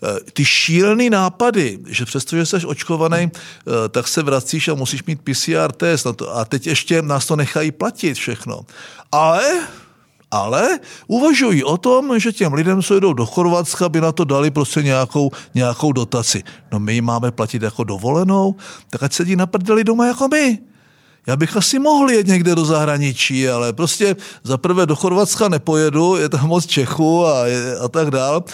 Eh, 0.02 0.30
ty 0.32 0.44
šílený 0.44 1.10
nápady, 1.10 1.78
že 1.86 2.04
přestože 2.04 2.46
jsi 2.46 2.66
očkovaný, 2.66 3.30
eh, 3.30 3.88
tak 3.88 4.08
se 4.08 4.22
vracíš 4.22 4.68
a 4.68 4.74
musíš 4.74 5.04
mít 5.04 5.20
PCR 5.22 5.72
test 5.72 6.06
a 6.32 6.44
teď 6.44 6.66
ještě 6.66 7.02
nás 7.02 7.26
to 7.26 7.36
nechají 7.36 7.72
platit 7.72 8.14
všechno. 8.14 8.60
Ale 9.12 9.42
Ale 10.30 10.80
uvažují 11.06 11.64
o 11.64 11.76
tom, 11.76 12.18
že 12.18 12.32
těm 12.32 12.52
lidem, 12.52 12.82
co 12.82 13.00
jdou 13.00 13.12
do 13.12 13.26
Chorvatska, 13.26 13.88
by 13.88 14.00
na 14.00 14.12
to 14.12 14.24
dali 14.24 14.50
prostě 14.50 14.82
nějakou, 14.82 15.30
nějakou 15.54 15.92
dotaci. 15.92 16.42
No 16.72 16.78
my 16.78 16.94
jim 16.94 17.04
máme 17.04 17.30
platit 17.30 17.62
jako 17.62 17.84
dovolenou, 17.84 18.54
tak 18.90 19.02
ať 19.02 19.12
sedí 19.12 19.36
na 19.36 19.46
prdeli 19.46 19.84
doma 19.84 20.06
jako 20.06 20.28
my. 20.28 20.58
Já 21.26 21.36
bych 21.36 21.56
asi 21.56 21.78
mohl 21.78 22.10
jet 22.10 22.26
někde 22.26 22.54
do 22.54 22.64
zahraničí, 22.64 23.48
ale 23.48 23.72
prostě 23.72 24.16
za 24.44 24.58
prvé 24.58 24.86
do 24.86 24.96
Chorvatska 24.96 25.48
nepojedu, 25.48 26.16
je 26.16 26.28
tam 26.28 26.48
moc 26.48 26.66
Čechu 26.66 27.26
a, 27.26 27.44
a 27.84 27.88
tak 27.88 28.10
dál. 28.10 28.44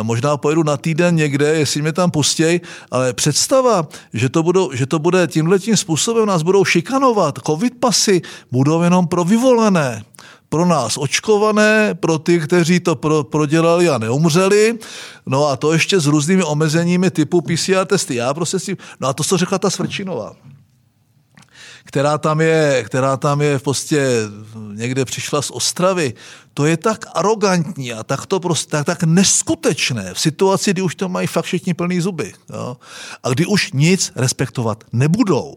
E, 0.00 0.02
možná 0.02 0.36
pojedu 0.36 0.62
na 0.62 0.76
týden 0.76 1.14
někde, 1.14 1.46
jestli 1.46 1.82
mě 1.82 1.92
tam 1.92 2.10
pustěj, 2.10 2.60
ale 2.90 3.12
představa, 3.12 3.88
že 4.12 4.28
to, 4.28 4.42
budou, 4.42 4.72
že 4.72 4.86
to 4.86 4.98
bude 4.98 5.26
tímhle 5.26 5.58
tím 5.58 5.76
způsobem, 5.76 6.26
nás 6.26 6.42
budou 6.42 6.64
šikanovat, 6.64 7.38
covid 7.46 7.72
pasy 7.80 8.22
budou 8.52 8.82
jenom 8.82 9.06
pro 9.06 9.24
vyvolené 9.24 10.04
pro 10.48 10.66
nás 10.66 10.96
očkované, 10.96 11.94
pro 11.94 12.18
ty, 12.18 12.40
kteří 12.40 12.80
to 12.80 12.96
pro, 12.96 13.24
prodělali 13.24 13.88
a 13.88 13.98
neumřeli, 13.98 14.78
no 15.26 15.46
a 15.46 15.56
to 15.56 15.72
ještě 15.72 16.00
s 16.00 16.06
různými 16.06 16.42
omezeními 16.42 17.10
typu 17.10 17.40
PCR 17.40 17.84
testy. 17.86 18.14
Já 18.14 18.34
prostě 18.34 18.58
s 18.58 18.64
tím, 18.64 18.76
no 19.00 19.08
a 19.08 19.12
to, 19.12 19.24
co 19.24 19.36
řekla 19.36 19.58
ta 19.58 19.70
Svrčinová 19.70 20.32
která 21.86 22.18
tam 22.18 22.40
je, 22.40 22.82
která 22.86 23.16
tam 23.16 23.40
je 23.40 23.58
prostě 23.58 24.08
někde 24.74 25.04
přišla 25.04 25.42
z 25.42 25.50
Ostravy, 25.50 26.14
to 26.54 26.66
je 26.66 26.76
tak 26.76 27.04
arrogantní 27.14 27.92
a 27.92 28.02
tak 28.02 28.26
to 28.26 28.40
prostě 28.40 28.70
tak, 28.70 28.86
tak 28.86 29.02
neskutečné 29.02 30.14
v 30.14 30.20
situaci, 30.20 30.70
kdy 30.70 30.82
už 30.82 30.94
to 30.94 31.08
mají 31.08 31.26
fakt 31.26 31.44
všichni 31.44 31.74
plný 31.74 32.00
zuby. 32.00 32.32
Jo? 32.50 32.76
A 33.22 33.28
kdy 33.28 33.46
už 33.46 33.72
nic 33.72 34.12
respektovat 34.16 34.84
nebudou. 34.92 35.54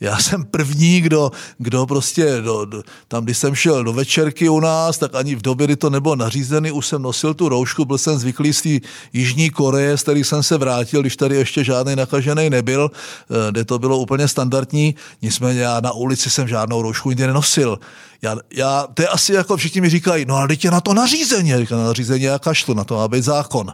Já 0.00 0.18
jsem 0.18 0.44
první, 0.44 1.00
kdo, 1.00 1.30
kdo 1.58 1.86
prostě, 1.86 2.40
do, 2.40 2.64
do, 2.64 2.82
tam 3.08 3.24
když 3.24 3.38
jsem 3.38 3.54
šel 3.54 3.84
do 3.84 3.92
večerky 3.92 4.48
u 4.48 4.60
nás, 4.60 4.98
tak 4.98 5.14
ani 5.14 5.34
v 5.34 5.42
době, 5.42 5.66
kdy 5.66 5.76
to 5.76 5.90
nebylo 5.90 6.16
nařízený, 6.16 6.72
už 6.72 6.86
jsem 6.86 7.02
nosil 7.02 7.34
tu 7.34 7.48
roušku, 7.48 7.84
byl 7.84 7.98
jsem 7.98 8.18
zvyklý 8.18 8.52
z 8.52 8.62
té 8.62 8.86
Jižní 9.12 9.50
Koreje, 9.50 9.98
z 9.98 10.02
který 10.02 10.24
jsem 10.24 10.42
se 10.42 10.58
vrátil, 10.58 11.00
když 11.00 11.16
tady 11.16 11.36
ještě 11.36 11.64
žádný 11.64 11.96
nakažený 11.96 12.50
nebyl, 12.50 12.90
eh, 12.90 13.50
kde 13.50 13.64
to 13.64 13.78
bylo 13.78 13.98
úplně 13.98 14.28
standardní, 14.28 14.94
nicméně 15.22 15.60
já 15.60 15.80
na 15.80 15.92
ulici 15.92 16.30
jsem 16.30 16.48
žádnou 16.48 16.82
roušku 16.82 17.10
nikdy 17.10 17.26
nenosil. 17.26 17.78
Já, 18.22 18.36
já, 18.50 18.86
to 18.94 19.02
je 19.02 19.08
asi 19.08 19.32
jako 19.32 19.56
všichni 19.56 19.80
mi 19.80 19.88
říkají, 19.88 20.24
no 20.24 20.36
ale 20.36 20.48
teď 20.48 20.64
je 20.64 20.70
na 20.70 20.80
to 20.80 20.94
nařízení. 20.94 21.56
Říká, 21.56 21.76
na 21.76 21.84
nařízení 21.84 22.24
já 22.24 22.38
kašlu, 22.38 22.74
na 22.74 22.84
to 22.84 22.96
má 22.96 23.08
být 23.08 23.24
zákon. 23.24 23.72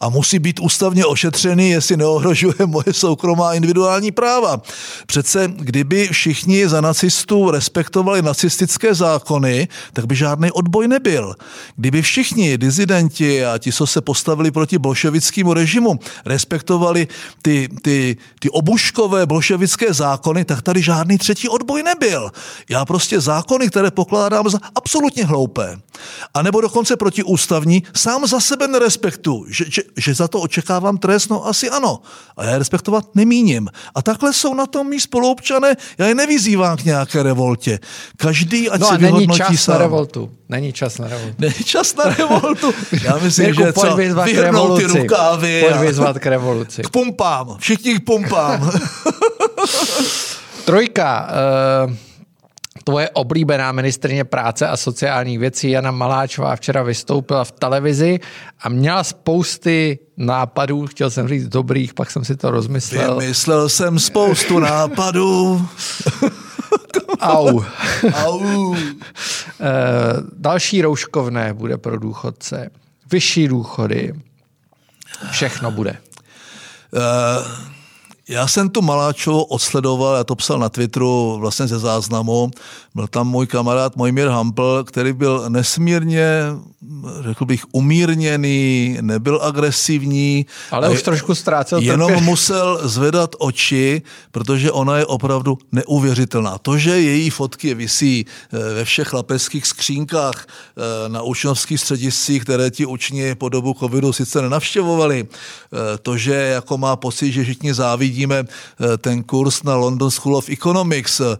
A 0.00 0.08
musí 0.08 0.38
být 0.38 0.60
ústavně 0.60 1.06
ošetřený, 1.06 1.70
jestli 1.70 1.96
neohrožuje 1.96 2.54
moje 2.66 2.92
soukromá 2.92 3.54
individuální 3.54 4.10
práva. 4.10 4.60
Přece, 5.06 5.52
kdyby 5.62 6.08
všichni 6.12 6.68
za 6.68 6.80
nacistů 6.80 7.50
respektovali 7.50 8.22
nacistické 8.22 8.94
zákony, 8.94 9.68
tak 9.92 10.06
by 10.06 10.16
žádný 10.16 10.50
odboj 10.50 10.88
nebyl. 10.88 11.34
Kdyby 11.76 12.02
všichni 12.02 12.58
dizidenti 12.58 13.44
a 13.44 13.58
ti, 13.58 13.72
co 13.72 13.86
se 13.86 14.00
postavili 14.00 14.50
proti 14.50 14.78
bolševickému 14.78 15.54
režimu, 15.54 15.98
respektovali 16.24 17.08
ty, 17.42 17.68
ty, 17.82 18.16
ty 18.38 18.50
obuškové 18.50 19.26
bolševické 19.26 19.94
zákony, 19.94 20.44
tak 20.44 20.62
tady 20.62 20.82
žádný 20.82 21.18
třetí 21.18 21.48
odboj 21.48 21.82
nebyl. 21.82 22.30
Já 22.68 22.84
prostě 22.84 23.20
zákony, 23.20 23.68
které 23.68 23.90
pokládám 23.90 24.50
za 24.50 24.58
absolutně 24.74 25.24
hloupé, 25.24 25.78
a 26.34 26.42
nebo 26.42 26.60
dokonce 26.60 26.96
protiústavní, 26.96 27.82
sám 27.96 28.26
za 28.26 28.40
sebe 28.40 28.68
nerespektu, 28.68 29.44
že, 29.48 29.64
že, 29.68 29.82
že 29.96 30.14
za 30.14 30.28
to 30.28 30.40
očekávám 30.40 30.98
trest, 30.98 31.28
no 31.28 31.46
asi 31.46 31.70
ano. 31.70 32.00
A 32.36 32.44
já 32.44 32.58
respektovat 32.58 33.14
nemíním. 33.14 33.68
A 33.94 34.02
takhle 34.02 34.32
jsou 34.32 34.54
na 34.54 34.66
tom 34.66 34.88
mý 34.88 35.00
spoluobčané, 35.00 35.51
já 35.98 36.06
je 36.06 36.14
nevyzývám 36.14 36.76
k 36.76 36.84
nějaké 36.84 37.22
revoltě. 37.22 37.78
Každý, 38.16 38.70
ať 38.70 38.80
no 38.80 38.86
se 38.86 38.94
a 38.94 38.98
není 38.98 39.28
čas 39.28 39.62
sám. 39.62 39.72
na 39.72 39.78
revoltu. 39.78 40.30
Není 40.48 40.72
čas 40.72 40.98
na 40.98 41.08
revoltu. 41.08 41.34
Není 41.38 41.54
čas 41.64 41.96
na 41.96 42.04
revoltu. 42.04 42.74
Já 43.02 43.16
myslím, 43.16 43.46
Mirku, 43.46 43.62
že 43.62 43.72
co, 43.72 43.96
vyzvat 43.96 44.28
k 44.28 44.30
ty 44.30 44.40
revoluci. 44.40 44.86
rukávy. 44.86 45.64
Pojď 45.68 45.80
vyzvat 45.80 46.18
k 46.18 46.26
revoluci. 46.26 46.82
K 46.82 46.90
pumpám. 46.90 47.56
Všichni 47.58 47.98
k 47.98 48.04
pumpám. 48.04 48.70
Trojka. 50.64 51.28
Uh, 51.86 51.94
tvoje 52.84 53.10
oblíbená 53.10 53.72
ministrině 53.72 54.24
práce 54.24 54.68
a 54.68 54.76
sociálních 54.76 55.38
věcí 55.38 55.70
Jana 55.70 55.90
Maláčová 55.90 56.56
včera 56.56 56.82
vystoupila 56.82 57.44
v 57.44 57.52
televizi 57.52 58.20
a 58.60 58.68
měla 58.68 59.04
spousty 59.04 59.98
nápadů, 60.16 60.86
chtěl 60.86 61.10
jsem 61.10 61.28
říct 61.28 61.48
dobrých, 61.48 61.94
pak 61.94 62.10
jsem 62.10 62.24
si 62.24 62.36
to 62.36 62.50
rozmyslel. 62.50 63.18
Vymyslel 63.18 63.68
jsem 63.68 63.98
spoustu 63.98 64.58
nápadů. 64.58 65.68
Au. 67.20 67.62
Au. 68.14 68.74
Eh, 68.74 68.78
další 70.36 70.82
rouškovné 70.82 71.54
bude 71.54 71.78
pro 71.78 71.98
důchodce, 71.98 72.70
vyšší 73.12 73.48
důchody, 73.48 74.12
všechno 75.30 75.70
bude. 75.70 75.96
Eh, 76.96 77.72
Já 78.28 78.46
jsem 78.46 78.68
tu 78.68 78.82
Maláčovou 78.82 79.42
odsledoval, 79.42 80.16
já 80.16 80.24
to 80.24 80.34
psal 80.34 80.58
na 80.58 80.68
Twitteru 80.68 81.38
vlastně 81.40 81.66
ze 81.66 81.78
záznamu. 81.78 82.50
Byl 82.94 83.06
tam 83.06 83.28
můj 83.28 83.46
kamarád 83.46 83.96
Mojmír 83.96 84.28
Hampl, 84.28 84.84
který 84.84 85.12
byl 85.12 85.44
nesmírně, 85.48 86.26
řekl 87.20 87.44
bych, 87.44 87.64
umírněný, 87.72 88.98
nebyl 89.00 89.40
agresivní. 89.42 90.46
Ale 90.70 90.90
už 90.90 91.02
trošku 91.02 91.34
ztrácel 91.34 91.78
Jenom 91.82 91.98
trpělivost. 92.08 92.30
musel 92.30 92.80
zvedat 92.88 93.36
oči, 93.38 94.02
protože 94.30 94.72
ona 94.72 94.98
je 94.98 95.06
opravdu 95.06 95.58
neuvěřitelná. 95.72 96.58
To, 96.58 96.78
že 96.78 97.00
její 97.00 97.30
fotky 97.30 97.74
visí 97.74 98.26
eh, 98.26 98.74
ve 98.74 98.84
všech 98.84 99.08
chlapeckých 99.08 99.66
skřínkách 99.66 100.46
eh, 100.46 101.08
na 101.08 101.22
učňovských 101.22 101.80
střediscích, 101.80 102.42
které 102.42 102.70
ti 102.70 102.86
učni 102.86 103.34
po 103.34 103.48
dobu 103.48 103.74
covidu 103.78 104.12
sice 104.12 104.42
nenavštěvovali, 104.42 105.26
eh, 105.26 105.98
to, 105.98 106.16
že 106.16 106.34
jako 106.34 106.78
má 106.78 106.96
pocit, 106.96 107.32
že 107.32 107.42
všichni 107.42 107.74
závidíme 107.74 108.11
eh, 108.20 108.98
ten 108.98 109.22
kurz 109.22 109.62
na 109.62 109.76
London 109.76 110.10
School 110.10 110.36
of 110.36 110.48
Economics, 110.48 111.20
eh, 111.20 111.36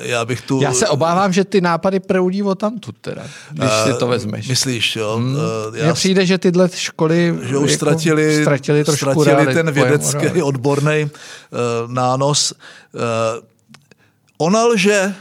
já 0.00 0.24
bych 0.24 0.40
tu... 0.40 0.60
Já 0.62 0.72
se 0.72 0.88
obávám, 0.88 1.32
že 1.32 1.44
ty 1.44 1.60
nápady 1.60 2.00
proudí 2.00 2.42
o 2.42 2.54
tamtud 2.54 2.94
teda, 3.00 3.22
když 3.50 3.70
si 3.84 3.94
to 3.98 4.06
vezmeš. 4.06 4.46
Eh, 4.46 4.52
Myslíš, 4.52 4.96
jo? 4.96 5.16
Hmm, 5.16 5.36
Mně 5.82 5.92
přijde, 5.92 6.26
že 6.26 6.38
tyhle 6.38 6.68
školy 6.74 7.34
že 7.42 7.56
už 7.56 7.70
jako 7.70 7.74
ztratili, 7.74 8.42
ztratili 8.42 8.84
trošku 8.84 9.22
ztratili 9.22 9.54
ten 9.54 9.70
vědecký 9.70 10.42
odborný 10.42 11.10
nános. 11.86 12.52
Ona 14.38 14.64
lže, 14.64 15.14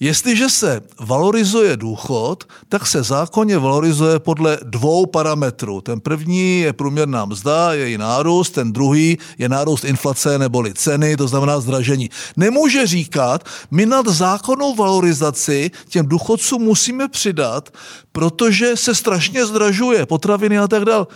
Jestliže 0.00 0.48
se 0.48 0.80
valorizuje 1.00 1.76
důchod, 1.76 2.44
tak 2.68 2.86
se 2.86 3.02
zákonně 3.02 3.58
valorizuje 3.58 4.18
podle 4.18 4.58
dvou 4.62 5.06
parametrů. 5.06 5.80
Ten 5.80 6.00
první 6.00 6.60
je 6.60 6.72
průměrná 6.72 7.24
mzda, 7.24 7.72
její 7.72 7.98
nárůst, 7.98 8.50
ten 8.50 8.72
druhý 8.72 9.18
je 9.38 9.48
nárůst 9.48 9.84
inflace 9.84 10.38
neboli 10.38 10.74
ceny, 10.74 11.16
to 11.16 11.28
znamená 11.28 11.60
zdražení. 11.60 12.10
Nemůže 12.36 12.86
říkat, 12.86 13.44
my 13.70 13.86
nad 13.86 14.08
zákonnou 14.08 14.74
valorizaci 14.74 15.70
těm 15.88 16.06
důchodcům 16.06 16.62
musíme 16.62 17.08
přidat, 17.08 17.70
protože 18.12 18.76
se 18.76 18.94
strašně 18.94 19.46
zdražuje 19.46 20.06
potraviny 20.06 20.58
a 20.58 20.68
tak 20.68 20.84
dále. 20.84 21.06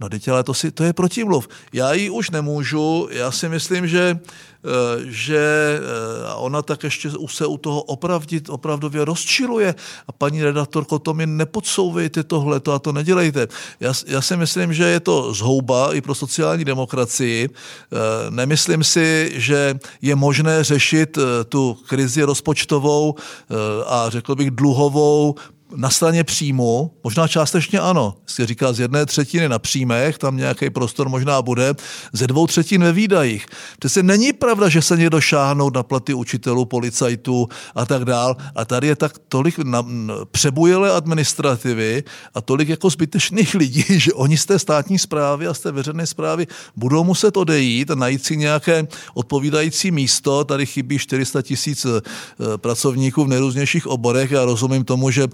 No 0.00 0.08
teď 0.08 0.28
ale 0.28 0.42
to, 0.42 0.54
si, 0.54 0.70
to 0.70 0.84
je 0.84 0.92
protimluv. 0.92 1.48
Já 1.72 1.92
ji 1.92 2.10
už 2.10 2.30
nemůžu, 2.30 3.08
já 3.10 3.30
si 3.30 3.48
myslím, 3.48 3.88
že, 3.88 4.18
eh, 4.18 4.68
že 5.04 5.80
eh, 5.80 6.34
ona 6.34 6.62
tak 6.62 6.84
ještě 6.84 7.10
se 7.26 7.46
u 7.46 7.56
toho 7.58 7.82
opravdit, 7.82 8.48
opravdově 8.48 9.04
rozčiluje. 9.04 9.74
A 10.08 10.12
paní 10.12 10.42
redaktorko, 10.42 10.98
to 10.98 11.14
mi 11.14 11.26
nepodsouvejte 11.26 12.24
tohle, 12.24 12.60
to 12.60 12.72
a 12.72 12.78
to 12.78 12.92
nedělejte. 12.92 13.48
Já, 13.80 13.92
já 14.06 14.20
si 14.20 14.36
myslím, 14.36 14.72
že 14.72 14.84
je 14.84 15.00
to 15.00 15.34
zhouba 15.34 15.94
i 15.94 16.00
pro 16.00 16.14
sociální 16.14 16.64
demokracii. 16.64 17.48
Eh, 17.48 17.96
Nemyslím 18.30 18.84
si, 18.84 19.32
že 19.34 19.78
je 20.02 20.16
možné 20.16 20.64
řešit 20.64 21.18
tu 21.48 21.76
krizi 21.88 22.22
rozpočtovou 22.22 23.14
a 23.86 24.10
řekl 24.10 24.34
bych 24.34 24.50
dluhovou 24.50 25.34
na 25.76 25.90
straně 25.90 26.24
příjmu, 26.24 26.90
možná 27.04 27.28
částečně 27.28 27.80
ano, 27.80 28.14
se 28.26 28.46
říká 28.46 28.72
z 28.72 28.80
jedné 28.80 29.06
třetiny 29.06 29.48
na 29.48 29.58
příjmech, 29.58 30.18
tam 30.18 30.36
nějaký 30.36 30.70
prostor 30.70 31.08
možná 31.08 31.42
bude, 31.42 31.74
ze 32.12 32.26
dvou 32.26 32.46
třetin 32.46 32.82
ve 32.82 32.92
výdajích. 32.92 33.46
Přece 33.78 34.02
není 34.02 34.32
pravda, 34.32 34.68
že 34.68 34.82
se 34.82 34.96
někdo 34.96 35.20
šáhnout 35.20 35.74
na 35.74 35.82
platy 35.82 36.14
učitelů, 36.14 36.64
policajtů 36.64 37.48
a 37.74 37.86
tak 37.86 38.04
dál. 38.04 38.36
A 38.54 38.64
tady 38.64 38.86
je 38.86 38.96
tak 38.96 39.12
tolik 39.28 39.58
na, 39.58 39.86
přebujelé 40.30 40.92
administrativy 40.92 42.02
a 42.34 42.40
tolik 42.40 42.68
jako 42.68 42.90
zbytečných 42.90 43.54
lidí, 43.54 43.84
že 44.00 44.12
oni 44.12 44.36
z 44.36 44.46
té 44.46 44.58
státní 44.58 44.98
zprávy 44.98 45.46
a 45.46 45.54
z 45.54 45.60
té 45.60 45.72
veřejné 45.72 46.06
zprávy 46.06 46.46
budou 46.76 47.04
muset 47.04 47.36
odejít 47.36 47.90
a 47.90 47.94
najít 47.94 48.24
si 48.24 48.36
nějaké 48.36 48.86
odpovídající 49.14 49.90
místo. 49.90 50.44
Tady 50.44 50.66
chybí 50.66 50.98
400 50.98 51.42
tisíc 51.42 51.86
eh, 51.86 52.00
pracovníků 52.56 53.24
v 53.24 53.28
nejrůznějších 53.28 53.86
oborech. 53.86 54.30
Já 54.30 54.44
rozumím 54.44 54.84
tomu, 54.84 55.10
že 55.10 55.28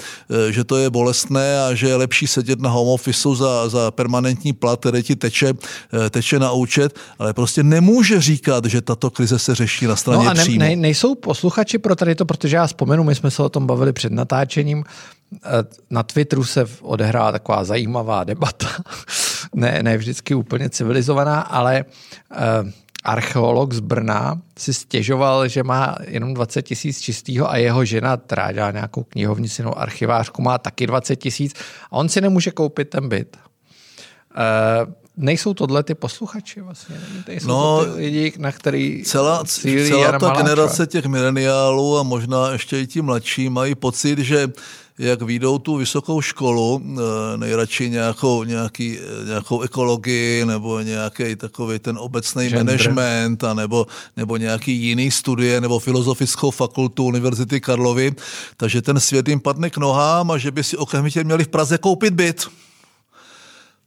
že 0.50 0.64
to 0.64 0.76
je 0.76 0.90
bolestné 0.90 1.60
a 1.60 1.74
že 1.74 1.88
je 1.88 1.96
lepší 1.96 2.26
sedět 2.26 2.60
na 2.60 2.70
home 2.70 2.88
office 2.88 3.28
za, 3.34 3.68
za 3.68 3.90
permanentní 3.90 4.52
plat, 4.52 4.80
který 4.80 5.02
ti 5.02 5.16
teče, 5.16 5.54
teče 6.10 6.38
na 6.38 6.52
účet, 6.52 6.98
ale 7.18 7.34
prostě 7.34 7.62
nemůže 7.62 8.20
říkat, 8.20 8.64
že 8.64 8.80
tato 8.80 9.10
krize 9.10 9.38
se 9.38 9.54
řeší 9.54 9.86
na 9.86 9.96
straně 9.96 10.24
no 10.24 10.30
a 10.30 10.34
ne, 10.34 10.42
příjmu. 10.42 10.58
Ne, 10.58 10.76
nejsou 10.76 11.14
posluchači 11.14 11.78
pro 11.78 11.96
tady 11.96 12.14
to, 12.14 12.24
protože 12.24 12.56
já 12.56 12.66
vzpomenu, 12.66 13.04
my 13.04 13.14
jsme 13.14 13.30
se 13.30 13.42
o 13.42 13.48
tom 13.48 13.66
bavili 13.66 13.92
před 13.92 14.12
natáčením, 14.12 14.84
na 15.90 16.02
Twitteru 16.02 16.44
se 16.44 16.66
odehrává 16.80 17.32
taková 17.32 17.64
zajímavá 17.64 18.24
debata, 18.24 18.68
ne, 19.54 19.82
ne 19.82 19.98
vždycky 19.98 20.34
úplně 20.34 20.70
civilizovaná, 20.70 21.40
ale 21.40 21.84
uh, 22.30 22.70
archeolog 23.06 23.72
z 23.72 23.80
Brna 23.80 24.40
si 24.58 24.74
stěžoval, 24.74 25.48
že 25.48 25.62
má 25.62 25.96
jenom 26.06 26.34
20 26.34 26.62
tisíc 26.62 27.00
čistýho 27.00 27.50
a 27.50 27.56
jeho 27.56 27.84
žena, 27.84 28.16
která 28.16 28.52
dělá 28.52 28.70
nějakou 28.70 29.02
knihovnici 29.02 29.62
nebo 29.62 29.78
archivářku, 29.78 30.42
má 30.42 30.58
taky 30.58 30.86
20 30.86 31.16
tisíc 31.16 31.54
a 31.90 31.92
on 31.92 32.08
si 32.08 32.20
nemůže 32.20 32.50
koupit 32.50 32.88
ten 32.88 33.08
byt. 33.08 33.36
Uh, 34.36 34.92
nejsou 35.16 35.54
tohle 35.54 35.82
ty 35.82 35.94
posluchači 35.94 36.60
vlastně? 36.60 36.96
Nejsou 37.28 37.48
no, 37.48 37.84
to 37.84 37.94
ty 37.94 38.00
lidi, 38.00 38.32
na 38.38 38.52
který 38.52 39.02
celá, 39.04 39.44
celá 39.44 40.18
ta 40.18 40.30
generace 40.30 40.86
těch 40.86 41.04
mileniálů 41.04 41.98
a 41.98 42.02
možná 42.02 42.52
ještě 42.52 42.80
i 42.80 42.86
ti 42.86 43.02
mladší 43.02 43.48
mají 43.48 43.74
pocit, 43.74 44.18
že 44.18 44.48
jak 44.98 45.22
výjdou 45.22 45.58
tu 45.58 45.76
vysokou 45.76 46.20
školu, 46.20 46.82
eh, 46.82 47.36
nejradši 47.36 47.90
nějakou, 47.90 48.44
nějaký, 48.44 48.98
nějakou 49.26 49.60
ekologii 49.60 50.44
nebo 50.44 50.80
nějaký 50.80 51.36
takový 51.36 51.78
ten 51.78 51.98
obecný 51.98 52.48
Gender. 52.48 52.64
management 52.64 53.44
a 53.44 53.54
nebo, 53.54 53.86
nebo 54.16 54.36
nějaký 54.36 54.72
jiný 54.72 55.10
studie 55.10 55.60
nebo 55.60 55.78
filozofickou 55.78 56.50
fakultu 56.50 57.04
Univerzity 57.04 57.60
Karlovy, 57.60 58.14
takže 58.56 58.82
ten 58.82 59.00
svět 59.00 59.28
jim 59.28 59.40
padne 59.40 59.70
k 59.70 59.76
nohám 59.76 60.30
a 60.30 60.38
že 60.38 60.50
by 60.50 60.64
si 60.64 60.76
okamžitě 60.76 61.24
měli 61.24 61.44
v 61.44 61.48
Praze 61.48 61.78
koupit 61.78 62.14
byt. 62.14 62.46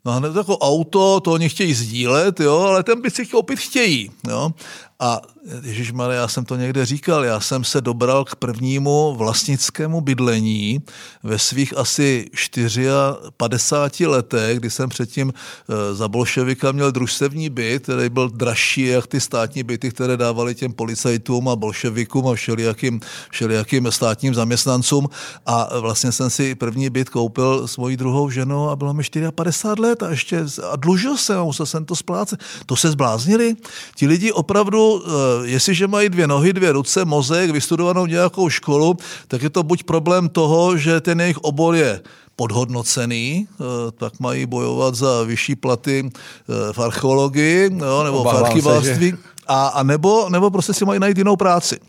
No 0.05 0.11
hned 0.11 0.35
jako 0.35 0.57
auto, 0.57 1.19
to 1.19 1.31
oni 1.31 1.49
chtějí 1.49 1.73
sdílet, 1.73 2.39
jo, 2.39 2.57
ale 2.59 2.83
ten 2.83 3.01
byt 3.01 3.15
si 3.15 3.25
koupit 3.25 3.59
chtějí. 3.59 4.11
Jo. 4.27 4.51
A 4.99 5.21
Ježíš 5.63 5.93
já 6.11 6.27
jsem 6.27 6.45
to 6.45 6.55
někde 6.55 6.85
říkal, 6.85 7.25
já 7.25 7.39
jsem 7.39 7.63
se 7.63 7.81
dobral 7.81 8.25
k 8.25 8.35
prvnímu 8.35 9.15
vlastnickému 9.15 10.01
bydlení 10.01 10.81
ve 11.23 11.39
svých 11.39 11.77
asi 11.77 12.29
54 13.37 14.07
letech, 14.07 14.59
kdy 14.59 14.69
jsem 14.69 14.89
předtím 14.89 15.33
eh, 15.33 15.95
za 15.95 16.07
bolševika 16.07 16.71
měl 16.71 16.91
družstevní 16.91 17.49
byt, 17.49 17.83
který 17.83 18.09
byl 18.09 18.29
dražší 18.29 18.85
jak 18.85 19.07
ty 19.07 19.21
státní 19.21 19.63
byty, 19.63 19.91
které 19.91 20.17
dávali 20.17 20.55
těm 20.55 20.73
policajtům 20.73 21.49
a 21.49 21.55
bolševikům 21.55 22.27
a 22.27 22.33
všelijakým, 22.33 22.99
všelijakým 23.31 23.91
státním 23.91 24.33
zaměstnancům. 24.33 25.09
A 25.45 25.79
vlastně 25.79 26.11
jsem 26.11 26.29
si 26.29 26.55
první 26.55 26.89
byt 26.89 27.09
koupil 27.09 27.67
s 27.67 27.77
mojí 27.77 27.97
druhou 27.97 28.29
ženou 28.29 28.69
a 28.69 28.75
bylo 28.75 28.93
mi 28.93 29.03
54 29.35 29.81
let 29.81 30.03
a 30.03 30.09
ještě 30.09 30.45
a 30.71 30.75
dlužil 30.75 31.17
jsem 31.17 31.39
a 31.39 31.43
musel 31.43 31.65
jsem 31.65 31.85
to 31.85 31.95
splácet. 31.95 32.39
To 32.65 32.75
se 32.75 32.91
zbláznili. 32.91 33.55
Ti 33.95 34.07
lidi 34.07 34.31
opravdu 34.31 34.88
eh, 34.97 35.09
jestliže 35.43 35.87
mají 35.87 36.09
dvě 36.09 36.27
nohy, 36.27 36.53
dvě 36.53 36.71
ruce, 36.71 37.05
mozek, 37.05 37.51
vystudovanou 37.51 38.05
nějakou 38.05 38.49
školu, 38.49 38.97
tak 39.27 39.41
je 39.41 39.49
to 39.49 39.63
buď 39.63 39.83
problém 39.83 40.29
toho, 40.29 40.77
že 40.77 41.01
ten 41.01 41.21
jejich 41.21 41.37
obor 41.37 41.75
je 41.75 42.01
podhodnocený, 42.35 43.47
eh, 43.51 43.63
tak 43.97 44.19
mají 44.19 44.45
bojovat 44.45 44.95
za 44.95 45.23
vyšší 45.23 45.55
platy 45.55 46.07
eh, 46.07 46.73
v 46.73 46.79
archeologii 46.79 47.69
jo, 47.77 48.03
nebo 48.03 48.17
Obávám 48.19 48.43
v 48.43 48.45
archivářství, 48.45 49.13
a, 49.47 49.67
a 49.67 49.83
nebo, 49.83 50.29
nebo 50.29 50.51
prostě 50.51 50.73
si 50.73 50.85
mají 50.85 50.99
najít 50.99 51.17
jinou 51.17 51.35
práci. 51.35 51.79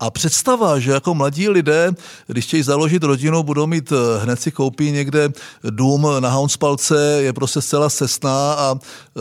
A 0.00 0.10
představa, 0.10 0.78
že 0.78 0.90
jako 0.90 1.14
mladí 1.14 1.48
lidé, 1.48 1.92
když 2.26 2.44
chtějí 2.44 2.62
založit 2.62 3.02
rodinu, 3.02 3.42
budou 3.42 3.66
mít, 3.66 3.92
eh, 3.92 4.22
hned 4.22 4.40
si 4.40 4.50
koupí 4.50 4.90
někde 4.90 5.28
dům 5.70 6.06
na 6.20 6.28
Hounspalce, 6.30 7.18
je 7.22 7.32
prostě 7.32 7.60
zcela 7.60 7.90
cestná 7.90 8.52
a 8.54 8.74
e, 8.74 9.20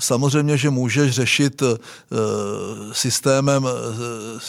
samozřejmě, 0.00 0.56
že 0.56 0.70
můžeš 0.70 1.10
řešit 1.10 1.62
e, 1.62 1.66
systémem, 2.92 3.66
e, 3.66 3.70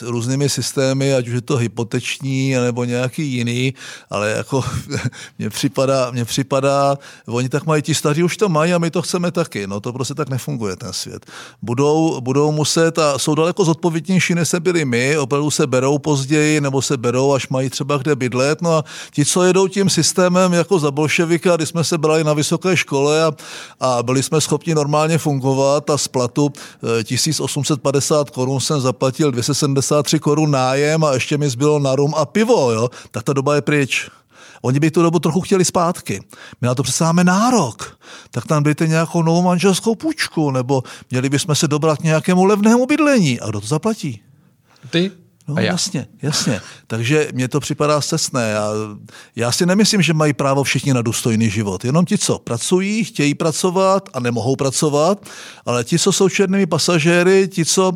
různými 0.02 0.50
systémy, 0.50 1.14
ať 1.14 1.28
už 1.28 1.34
je 1.34 1.42
to 1.42 1.58
hypoteční 1.58 2.54
nebo 2.54 2.84
nějaký 2.84 3.24
jiný, 3.24 3.74
ale 4.10 4.32
jako 4.32 4.64
mně 5.40 5.50
připadá, 5.50 6.12
mně 6.12 6.26
připadá, 6.26 6.98
oni 7.28 7.50
tak 7.50 7.66
mají, 7.66 7.82
ti 7.82 7.96
staří 7.96 8.24
už 8.24 8.38
to 8.38 8.50
mají 8.50 8.74
a 8.74 8.78
my 8.78 8.92
to 8.92 9.02
chceme 9.02 9.32
taky. 9.32 9.68
No 9.68 9.80
to 9.80 9.94
prostě 9.94 10.14
tak 10.14 10.30
nefunguje 10.30 10.76
ten 10.76 10.94
svět. 10.94 11.26
Budou, 11.62 12.22
budou 12.22 12.52
muset 12.52 13.00
a 13.00 13.20
jsou 13.20 13.36
daleko 13.36 13.66
zodpovědnější, 13.66 14.36
než 14.36 14.50
se 14.50 14.60
byli 14.60 14.86
my, 14.86 15.18
opravdu 15.20 15.52
se 15.52 15.68
berou 15.68 15.98
později, 15.98 16.62
nebo 16.62 16.82
se 16.82 16.98
berou, 16.98 17.34
až 17.34 17.50
mají 17.50 17.70
třeba 17.70 17.98
kde 17.98 18.16
bydlet. 18.16 18.62
No 18.62 18.72
a 18.72 18.84
ti, 19.12 19.26
co 19.26 19.44
jedou 19.44 19.68
tím 19.68 19.90
systémem 19.90 20.54
jako 20.54 20.80
za 20.80 20.92
bolševika, 20.92 21.56
když 21.56 21.70
jsme 21.70 21.84
se 21.84 21.98
brali 21.98 22.24
na 22.24 22.34
vysoké 22.34 22.78
škole 22.78 23.24
a, 23.24 23.32
a 23.80 24.04
byli 24.04 24.24
jsme 24.24 24.42
schopni 24.42 24.76
normálně 24.76 25.18
fungovat 25.18 25.90
a 25.90 25.98
z 25.98 26.08
platu 26.08 26.52
1850 27.04 28.28
eh, 28.28 28.32
korun 28.32 28.60
jsem 28.60 28.82
zaplatil 28.82 29.32
273 29.32 30.20
korun 30.20 30.52
nájem 30.52 31.04
a 31.04 31.14
ještě 31.14 31.38
mi 31.38 31.50
zbylo 31.50 31.80
na 31.80 31.96
rum 31.96 32.14
a 32.18 32.26
pivo, 32.26 32.72
jo? 32.72 32.90
tak 33.12 33.24
ta 33.24 33.34
doba 33.34 33.56
je 33.56 33.62
pryč. 33.62 34.10
Oni 34.62 34.80
by 34.80 34.92
tu 34.92 35.02
dobu 35.02 35.20
trochu 35.20 35.42
chtěli 35.42 35.66
zpátky. 35.66 36.22
My 36.62 36.68
na 36.68 36.76
to 36.76 36.84
přece 36.84 37.04
máme 37.04 37.24
nárok. 37.24 38.00
Tak 38.32 38.48
tam 38.48 38.64
dejte 38.64 38.88
nějakou 38.88 39.22
novou 39.24 39.42
manželskou 39.42 39.96
půjčku, 39.96 40.52
nebo 40.52 40.84
měli 41.12 41.30
bychom 41.30 41.56
se 41.56 41.68
dobrat 41.68 42.04
nějakému 42.04 42.46
levnému 42.46 42.86
bydlení. 42.86 43.40
A 43.40 43.50
kdo 43.50 43.62
to 43.62 43.68
zaplatí? 43.68 44.22
Ty? 44.90 45.12
No 45.50 45.56
a 45.56 45.62
já. 45.62 45.72
jasně, 45.72 46.08
jasně. 46.22 46.62
Takže 46.88 47.28
mně 47.34 47.48
to 47.48 47.60
připadá 47.60 48.02
cestné. 48.02 48.50
Já, 48.50 48.70
já 49.36 49.52
si 49.52 49.66
nemyslím, 49.66 50.02
že 50.02 50.14
mají 50.14 50.34
právo 50.34 50.64
všichni 50.64 50.94
na 50.94 51.02
důstojný 51.02 51.50
život. 51.50 51.86
Jenom 51.86 52.06
ti, 52.06 52.18
co 52.18 52.40
pracují, 52.40 53.04
chtějí 53.04 53.36
pracovat 53.36 54.10
a 54.14 54.20
nemohou 54.20 54.56
pracovat, 54.56 55.26
ale 55.66 55.84
ti, 55.84 56.00
co 56.00 56.12
jsou 56.12 56.30
černými 56.30 56.66
pasažéry, 56.66 57.48
ti, 57.48 57.66
co 57.66 57.94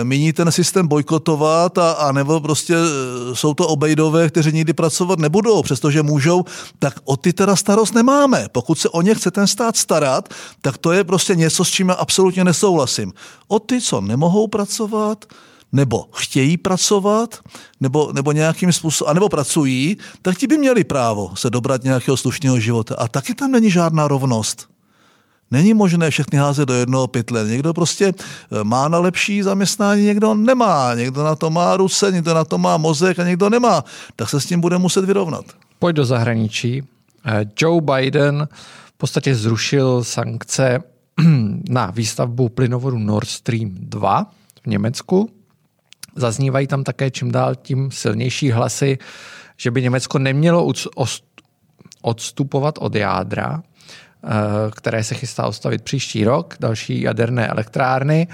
e, 0.00 0.04
míní 0.04 0.32
ten 0.32 0.52
systém 0.52 0.88
bojkotovat 0.88 1.78
a, 1.78 1.92
a 1.92 2.12
nebo 2.12 2.40
prostě 2.40 2.74
e, 2.74 3.34
jsou 3.34 3.54
to 3.54 3.68
obejdové, 3.68 4.28
kteří 4.28 4.52
nikdy 4.52 4.72
pracovat 4.72 5.18
nebudou, 5.18 5.62
přestože 5.62 6.02
můžou, 6.02 6.44
tak 6.78 6.94
o 7.04 7.16
ty 7.16 7.32
teda 7.32 7.56
starost 7.56 7.94
nemáme. 7.94 8.46
Pokud 8.52 8.78
se 8.78 8.88
o 8.88 9.02
ně 9.02 9.14
chce 9.14 9.30
ten 9.30 9.46
stát 9.46 9.76
starat, 9.76 10.28
tak 10.60 10.78
to 10.78 10.92
je 10.92 11.04
prostě 11.04 11.36
něco, 11.36 11.64
s 11.64 11.70
čím 11.70 11.88
já 11.88 11.94
absolutně 11.94 12.44
nesouhlasím. 12.44 13.12
O 13.48 13.58
ty, 13.58 13.80
co 13.80 14.00
nemohou 14.00 14.48
pracovat, 14.48 15.24
nebo 15.72 16.04
chtějí 16.12 16.56
pracovat, 16.56 17.38
nebo, 17.80 18.12
nebo 18.12 18.32
nějakým 18.32 18.72
způsobem, 18.72 19.10
anebo 19.10 19.28
pracují, 19.28 19.96
tak 20.22 20.38
ti 20.38 20.46
by 20.46 20.58
měli 20.58 20.84
právo 20.84 21.30
se 21.34 21.50
dobrat 21.50 21.84
nějakého 21.84 22.16
slušného 22.16 22.60
života. 22.60 22.94
A 22.98 23.08
taky 23.08 23.34
tam 23.34 23.50
není 23.50 23.70
žádná 23.70 24.08
rovnost. 24.08 24.68
Není 25.50 25.74
možné 25.74 26.10
všechny 26.10 26.38
házet 26.38 26.66
do 26.66 26.74
jednoho 26.74 27.06
pytle. 27.06 27.44
Někdo 27.48 27.74
prostě 27.74 28.06
eh, 28.06 28.64
má 28.64 28.88
na 28.88 28.98
lepší 28.98 29.42
zaměstnání, 29.42 30.02
někdo 30.02 30.34
nemá. 30.34 30.94
Někdo 30.94 31.24
na 31.24 31.34
to 31.34 31.50
má 31.50 31.76
ruce, 31.76 32.12
někdo 32.12 32.34
na 32.34 32.44
to 32.44 32.58
má 32.58 32.76
mozek 32.76 33.18
a 33.18 33.24
někdo 33.24 33.50
nemá. 33.50 33.84
Tak 34.16 34.30
se 34.30 34.40
s 34.40 34.46
tím 34.46 34.60
bude 34.60 34.78
muset 34.78 35.04
vyrovnat. 35.04 35.44
Pojď 35.78 35.96
do 35.96 36.04
zahraničí. 36.04 36.82
Eh, 37.26 37.44
Joe 37.60 37.80
Biden 37.80 38.48
v 38.86 38.98
podstatě 38.98 39.34
zrušil 39.34 40.04
sankce 40.04 40.78
na 41.68 41.90
výstavbu 41.90 42.48
plynovodu 42.48 42.98
Nord 42.98 43.28
Stream 43.28 43.70
2 43.72 44.26
v 44.62 44.66
Německu. 44.66 45.30
Zaznívají 46.16 46.66
tam 46.66 46.84
také 46.84 47.10
čím 47.10 47.32
dál 47.32 47.54
tím 47.54 47.90
silnější 47.90 48.50
hlasy, 48.50 48.98
že 49.56 49.70
by 49.70 49.82
Německo 49.82 50.18
nemělo 50.18 50.72
odstupovat 52.02 52.78
od 52.78 52.94
jádra, 52.94 53.62
eh, 53.62 54.28
které 54.70 55.04
se 55.04 55.14
chystá 55.14 55.46
ostavit 55.46 55.82
příští 55.82 56.24
rok, 56.24 56.54
další 56.60 57.00
jaderné 57.00 57.48
elektrárny. 57.48 58.28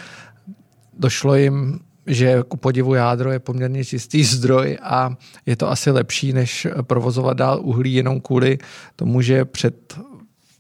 Došlo 0.99 1.35
jim, 1.35 1.81
že 2.07 2.42
ku 2.49 2.57
podivu 2.57 2.95
jádro 2.95 3.33
je 3.33 3.38
poměrně 3.38 3.85
čistý 3.85 4.25
zdroj 4.35 4.79
a 4.83 5.16
je 5.47 5.57
to 5.57 5.71
asi 5.71 5.90
lepší, 5.90 6.33
než 6.33 6.66
provozovat 6.83 7.37
dál 7.37 7.61
uhlí 7.62 7.95
jenom 7.95 8.21
kvůli 8.21 8.59
tomu, 8.97 9.23
že 9.23 9.45
před 9.45 9.99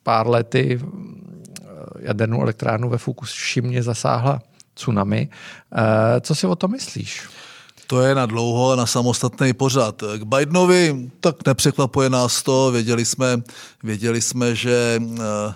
pár 0.02 0.28
lety 0.28 0.80
eh, 0.80 1.66
jadernou 1.98 2.42
elektrárnu 2.42 2.88
ve 2.88 2.98
Fukushimě 2.98 3.82
zasáhla 3.82 4.40
tsunami. 4.74 5.28
Eh, 5.28 6.20
co 6.20 6.34
si 6.34 6.46
o 6.46 6.56
tom 6.56 6.70
myslíš? 6.70 7.28
To 7.86 8.00
je 8.00 8.14
na 8.14 8.26
dlouho 8.26 8.76
na 8.76 8.86
samostatný 8.86 9.52
pořad. 9.52 10.02
K 10.18 10.22
Bidenovi 10.22 11.10
tak 11.20 11.46
nepřekvapuje 11.46 12.10
nás 12.10 12.42
to. 12.42 12.70
Věděli 12.70 13.04
jsme, 13.04 13.42
věděli 13.82 14.20
jsme 14.20 14.54
že 14.54 15.00
Eh, 15.00 15.54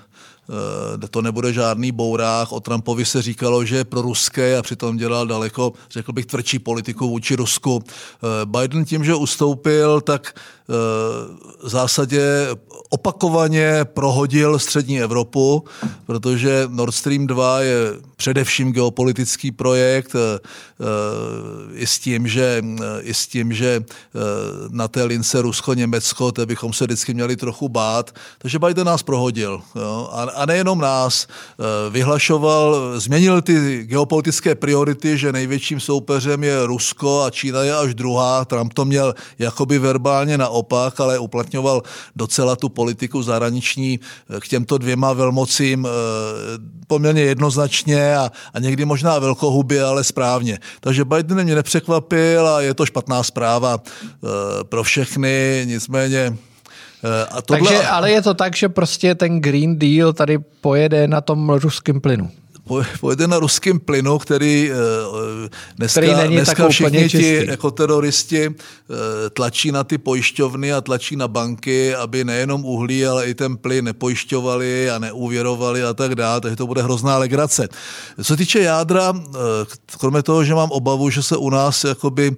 to 1.11 1.23
nebude 1.23 1.53
žádný 1.53 1.93
bourák. 1.93 2.53
O 2.53 2.61
Trumpovi 2.61 3.05
se 3.05 3.23
říkalo, 3.23 3.65
že 3.65 3.77
je 3.77 3.85
pro 3.85 4.03
ruské 4.03 4.59
a 4.59 4.63
přitom 4.63 4.97
dělal 4.97 5.27
daleko, 5.27 5.73
řekl 5.91 6.13
bych, 6.13 6.27
tvrdší 6.27 6.59
politiku 6.59 7.09
vůči 7.09 7.37
Rusku. 7.37 7.83
Eh, 7.85 8.47
Biden 8.47 8.85
tím, 8.85 9.05
že 9.05 9.15
ustoupil, 9.15 10.01
tak 10.01 10.35
eh, 10.35 10.73
v 11.63 11.69
zásadě 11.69 12.49
opakovaně 12.91 13.85
prohodil 13.85 14.59
střední 14.59 15.01
Evropu, 15.01 15.65
protože 16.07 16.69
Nord 16.69 16.95
Stream 16.95 17.27
2 17.27 17.61
je 17.61 17.77
především 18.17 18.73
geopolitický 18.73 19.53
projekt 19.53 20.17
i 21.73 21.87
s 21.87 21.99
tím, 21.99 22.29
že, 22.29 22.63
i 23.01 23.15
s 23.15 23.27
tím, 23.27 23.53
že 23.53 23.85
na 24.71 24.89
té 24.89 25.05
lince 25.05 25.43
Rusko-Německo, 25.43 26.33
to 26.33 26.47
bychom 26.47 26.73
se 26.73 26.85
vždycky 26.85 27.15
měli 27.15 27.37
trochu 27.37 27.69
bát. 27.69 28.15
Takže 28.39 28.59
Biden 28.59 28.87
nás 28.87 29.03
prohodil. 29.03 29.61
Jo? 29.75 30.09
A, 30.13 30.23
a 30.37 30.47
nejenom 30.47 30.79
nás. 30.79 31.27
Eh, 31.27 31.91
vyhlašoval, 31.91 33.01
změnil 33.01 33.43
ty 33.43 33.85
geopolitické 33.85 34.55
priority, 34.55 35.19
že 35.19 35.33
největším 35.33 35.81
soupeřem 35.81 36.45
je 36.45 36.67
Rusko 36.67 37.23
a 37.23 37.31
Čína 37.31 37.63
je 37.63 37.77
až 37.77 37.95
druhá. 37.95 38.45
Trump 38.45 38.75
to 38.75 38.85
měl 38.85 39.15
jakoby 39.39 39.79
verbálně 39.79 40.39
naopak, 40.39 41.01
ale 41.01 41.19
uplatňoval 41.19 41.83
docela 42.17 42.57
tu 42.57 42.69
politiku 42.69 43.23
zahraniční 43.23 44.01
eh, 44.01 44.41
k 44.41 44.49
těmto 44.49 44.79
dvěma 44.79 45.13
velmocím 45.13 45.87
eh, 45.87 45.91
poměrně 46.87 47.23
jednoznačně 47.23 48.17
a, 48.17 48.31
a 48.55 48.59
někdy 48.59 48.85
možná 48.85 49.19
velkohubě, 49.19 49.85
ale 49.85 50.05
správně. 50.05 50.59
Takže 50.81 51.05
Biden 51.05 51.45
mě 51.45 51.55
nepřekvapil 51.55 52.49
a 52.49 52.61
je 52.61 52.75
to 52.75 52.87
špatná 52.87 53.23
zpráva 53.23 53.81
pro 54.69 54.83
všechny, 54.83 55.63
nicméně 55.69 56.37
a 57.31 57.43
tohle... 57.43 57.71
Takže, 57.71 57.87
ale 57.87 58.11
je 58.11 58.23
to 58.23 58.35
tak, 58.35 58.57
že 58.57 58.69
prostě 58.69 59.15
ten 59.15 59.41
Green 59.41 59.79
Deal 59.79 60.13
tady 60.13 60.39
pojede 60.39 61.09
na 61.09 61.21
tom 61.21 61.51
ruském 61.51 62.01
plynu 62.01 62.31
pojede 63.01 63.27
na 63.27 63.39
ruském 63.39 63.81
plynu, 63.81 64.19
který 64.19 64.71
eh, 64.71 65.49
dneska, 65.77 66.01
který 66.01 66.15
není 66.15 66.37
dneska 66.37 66.69
všichni 66.69 67.09
ti 67.09 67.39
ekoteroristi 67.39 68.47
eh, 68.47 69.31
tlačí 69.31 69.73
na 69.73 69.85
ty 69.85 69.99
pojišťovny 69.99 70.73
a 70.73 70.81
tlačí 70.81 71.17
na 71.17 71.29
banky, 71.29 71.95
aby 71.95 72.25
nejenom 72.25 72.65
uhlí, 72.65 73.07
ale 73.07 73.27
i 73.27 73.35
ten 73.35 73.57
plyn 73.57 73.85
nepojišťovali 73.85 74.91
a 74.91 74.99
neuvěrovali 74.99 75.83
a 75.83 75.95
tak 75.95 76.15
dále, 76.15 76.41
takže 76.41 76.57
to 76.57 76.67
bude 76.67 76.83
hrozná 76.83 77.19
legrace. 77.19 77.69
Co 78.23 78.37
týče 78.37 78.61
jádra, 78.61 79.13
eh, 79.15 79.39
kromě 79.99 80.23
toho, 80.23 80.45
že 80.45 80.55
mám 80.55 80.71
obavu, 80.71 81.11
že 81.11 81.23
se 81.23 81.37
u 81.37 81.51
nás 81.51 81.85
jakoby 81.85 82.37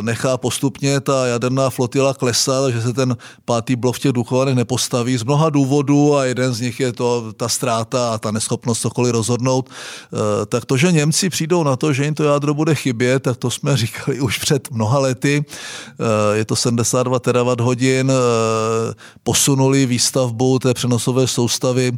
nechá 0.00 0.36
postupně 0.36 1.00
ta 1.00 1.26
jaderná 1.26 1.70
flotila 1.70 2.14
klesat, 2.14 2.72
že 2.72 2.82
se 2.82 2.92
ten 2.92 3.16
pátý 3.44 3.76
blok 3.76 3.96
v 3.96 3.98
těch 3.98 4.12
Duchovanech 4.12 4.54
nepostaví 4.54 5.16
z 5.16 5.24
mnoha 5.24 5.50
důvodů 5.50 6.16
a 6.16 6.24
jeden 6.24 6.54
z 6.54 6.60
nich 6.60 6.80
je 6.80 6.92
to 6.92 7.32
ta 7.36 7.48
ztráta 7.48 8.14
a 8.14 8.18
ta 8.18 8.30
neschopnost 8.30 8.80
cokoliv 8.80 9.12
rozhodnout 9.12 9.35
rozhodnout, 9.36 9.70
eh, 9.70 10.46
tak 10.46 10.64
to, 10.64 10.76
že 10.76 10.92
Němci 10.92 11.30
přijdou 11.30 11.62
na 11.62 11.76
to, 11.76 11.92
že 11.92 12.04
jim 12.04 12.14
to 12.14 12.24
jádro 12.24 12.54
bude 12.54 12.74
chybět, 12.74 13.22
tak 13.22 13.36
to 13.36 13.50
jsme 13.50 13.76
říkali 13.86 14.20
už 14.20 14.38
před 14.38 14.70
mnoha 14.70 14.98
lety. 14.98 15.44
Eh, 15.44 16.36
je 16.36 16.44
to 16.44 16.56
72 16.56 17.18
terawatt 17.18 17.60
hodin, 17.60 18.10
eh, 18.10 18.94
posunuli 19.22 19.86
výstavbu 19.86 20.58
té 20.58 20.74
přenosové 20.74 21.26
soustavy 21.26 21.92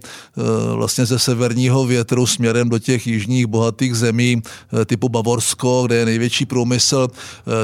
vlastně 0.75 1.07
ze 1.07 1.19
severního 1.19 1.87
větru 1.87 2.27
směrem 2.27 2.69
do 2.69 2.79
těch 2.79 3.07
jižních 3.07 3.47
bohatých 3.47 3.95
zemí 3.95 4.43
typu 4.87 5.09
Bavorsko, 5.09 5.83
kde 5.87 5.97
je 5.97 6.05
největší 6.05 6.47
průmysl. 6.47 7.09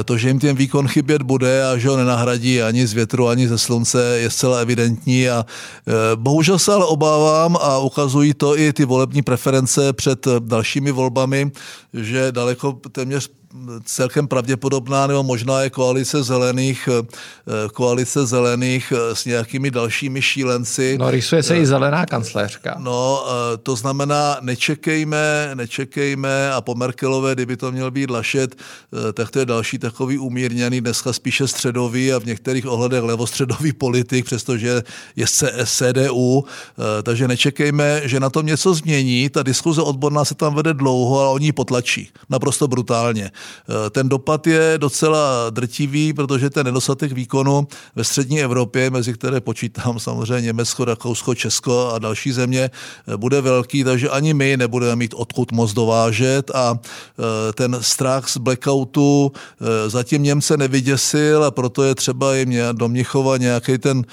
To, 0.05 0.17
že 0.17 0.27
jim 0.27 0.39
ten 0.39 0.55
výkon 0.55 0.87
chybět 0.87 1.21
bude 1.21 1.65
a 1.67 1.77
že 1.77 1.89
ho 1.89 1.97
nenahradí 1.97 2.61
ani 2.61 2.87
z 2.87 2.93
větru, 2.93 3.27
ani 3.27 3.47
ze 3.47 3.57
slunce, 3.57 4.19
je 4.19 4.29
zcela 4.29 4.57
evidentní 4.59 5.29
a 5.29 5.45
bohužel 6.15 6.59
se 6.59 6.73
ale 6.73 6.85
obávám 6.85 7.57
a 7.61 7.77
ukazují 7.77 8.33
to 8.33 8.57
i 8.57 8.73
ty 8.73 8.85
volební 8.85 9.21
preference 9.21 9.64
konkurence 9.65 9.93
před 9.93 10.27
dalšími 10.39 10.91
volbami, 10.91 11.51
že 11.93 12.31
daleko 12.31 12.73
téměř 12.91 13.29
celkem 13.85 14.27
pravděpodobná, 14.27 15.07
nebo 15.07 15.23
možná 15.23 15.61
je 15.61 15.69
koalice 15.69 16.23
zelených, 16.23 16.89
eh, 16.91 17.05
koalice 17.73 18.25
zelených 18.25 18.93
eh, 18.95 19.15
s 19.15 19.25
nějakými 19.25 19.71
dalšími 19.71 20.21
šílenci. 20.21 20.97
No, 20.99 21.11
rysuje 21.11 21.43
se 21.43 21.57
i 21.57 21.65
zelená 21.65 22.05
kancléřka. 22.05 22.75
No, 22.79 23.25
eh, 23.27 23.57
to 23.57 23.75
znamená, 23.75 24.37
nečekejme, 24.41 25.51
nečekejme 25.53 26.51
a 26.51 26.61
po 26.61 26.75
Merkelové, 26.75 27.35
kdyby 27.35 27.57
to 27.57 27.71
měl 27.71 27.91
být 27.91 28.09
Lašet, 28.09 28.55
tak 29.13 29.31
to 29.31 29.39
je 29.39 29.45
další 29.45 29.77
takový 29.77 30.17
umírněný, 30.17 30.81
dneska 30.81 31.13
spíše 31.13 31.47
středový 31.47 32.13
a 32.13 32.19
v 32.19 32.25
některých 32.25 32.67
ohledech 32.67 33.03
levostředový 33.03 33.73
politik, 33.83 34.25
přestože 34.25 34.83
je 35.15 35.25
CDU, 35.65 36.45
takže 37.03 37.27
nečekejme, 37.27 38.01
že 38.03 38.19
na 38.19 38.29
tom 38.29 38.45
něco 38.45 38.73
změní. 38.73 39.29
Ta 39.29 39.43
diskuze 39.43 39.81
odborná 39.81 40.25
se 40.25 40.35
tam 40.35 40.55
vede 40.55 40.73
dlouho, 40.73 41.19
ale 41.19 41.29
oni 41.29 41.45
ji 41.45 41.51
potlačí. 41.51 42.09
Naprosto 42.29 42.67
brutálně. 42.67 43.31
Eh, 43.69 43.89
ten 43.89 44.09
dopad 44.09 44.47
je 44.47 44.73
docela 44.77 45.49
drtivý, 45.49 46.13
protože 46.13 46.49
ten 46.49 46.65
nedostatek 46.65 47.11
výkonu 47.11 47.67
ve 47.95 48.03
střední 48.03 48.41
Evropě, 48.41 48.89
mezi 48.89 49.13
které 49.13 49.41
počítám 49.41 49.99
samozřejmě 49.99 50.45
Německo, 50.45 50.85
Rakousko, 50.85 51.35
Česko 51.35 51.91
a 51.93 51.99
další 51.99 52.31
země, 52.31 52.69
eh, 53.07 53.17
bude 53.17 53.41
velký, 53.41 53.83
takže 53.83 54.09
ani 54.09 54.33
my 54.33 54.57
nebudeme 54.57 54.95
mít 54.95 55.13
odkud 55.13 55.51
moc 55.51 55.73
dovážet 55.73 56.51
a 56.51 56.79
eh, 56.79 57.53
ten 57.53 57.77
strach 57.81 58.29
z 58.29 58.37
blackoutu 58.37 59.31
zatím 59.87 60.23
Němce 60.23 60.57
nevyděsil 60.57 61.43
a 61.43 61.51
proto 61.51 61.83
je 61.83 61.95
třeba 61.95 62.35
jim 62.35 62.53
do 62.71 62.89
Mnichova 62.89 63.37
nějaký 63.37 63.77
ten 63.77 64.03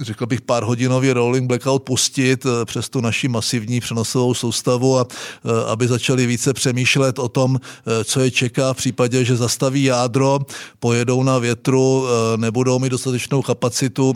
řekl 0.00 0.26
bych, 0.26 0.40
pár 0.40 0.62
hodinový 0.62 1.12
rolling 1.12 1.48
blackout 1.48 1.82
pustit 1.82 2.46
eh, 2.46 2.64
přes 2.64 2.88
tu 2.88 3.00
naši 3.00 3.28
masivní 3.28 3.80
přenosovou 3.80 4.34
soustavu 4.34 4.98
a 4.98 5.06
eh, 5.10 5.48
aby 5.66 5.88
začali 5.88 6.26
více 6.26 6.52
přemýšlet 6.52 7.18
o 7.18 7.28
tom, 7.28 7.60
eh, 7.60 8.04
co 8.04 8.20
je 8.20 8.30
čeká 8.30 8.72
v 8.72 8.76
případě, 8.76 9.24
že 9.24 9.36
zastaví 9.36 9.84
jádro, 9.84 10.38
pojedou 10.78 11.22
na 11.22 11.38
větru, 11.38 12.06
nebudou 12.36 12.78
mít 12.78 12.88
dostatečnou 12.88 13.42
kapacitu 13.42 14.14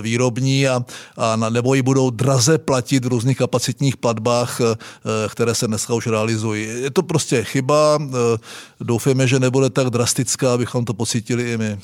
výrobní 0.00 0.68
a, 0.68 0.84
a 1.16 1.36
nebo 1.36 1.74
ji 1.74 1.82
budou 1.82 2.10
draze 2.10 2.58
platit 2.58 3.04
v 3.04 3.08
různých 3.08 3.38
kapacitních 3.38 3.96
platbách, 3.96 4.60
které 5.28 5.54
se 5.54 5.66
dneska 5.66 5.94
už 5.94 6.06
realizují. 6.06 6.68
Je 6.82 6.90
to 6.90 7.02
prostě 7.02 7.44
chyba, 7.44 7.98
doufejme, 8.80 9.28
že 9.28 9.40
nebude 9.40 9.70
tak 9.70 9.90
drastická, 9.90 10.54
abychom 10.54 10.84
to 10.84 10.94
pocítili 10.94 11.52
i 11.52 11.58
my. 11.58 11.78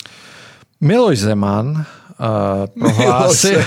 Miloš 0.80 1.18
Zeman 1.18 1.66
uh, 1.66 2.66
prohlásil... 2.66 3.60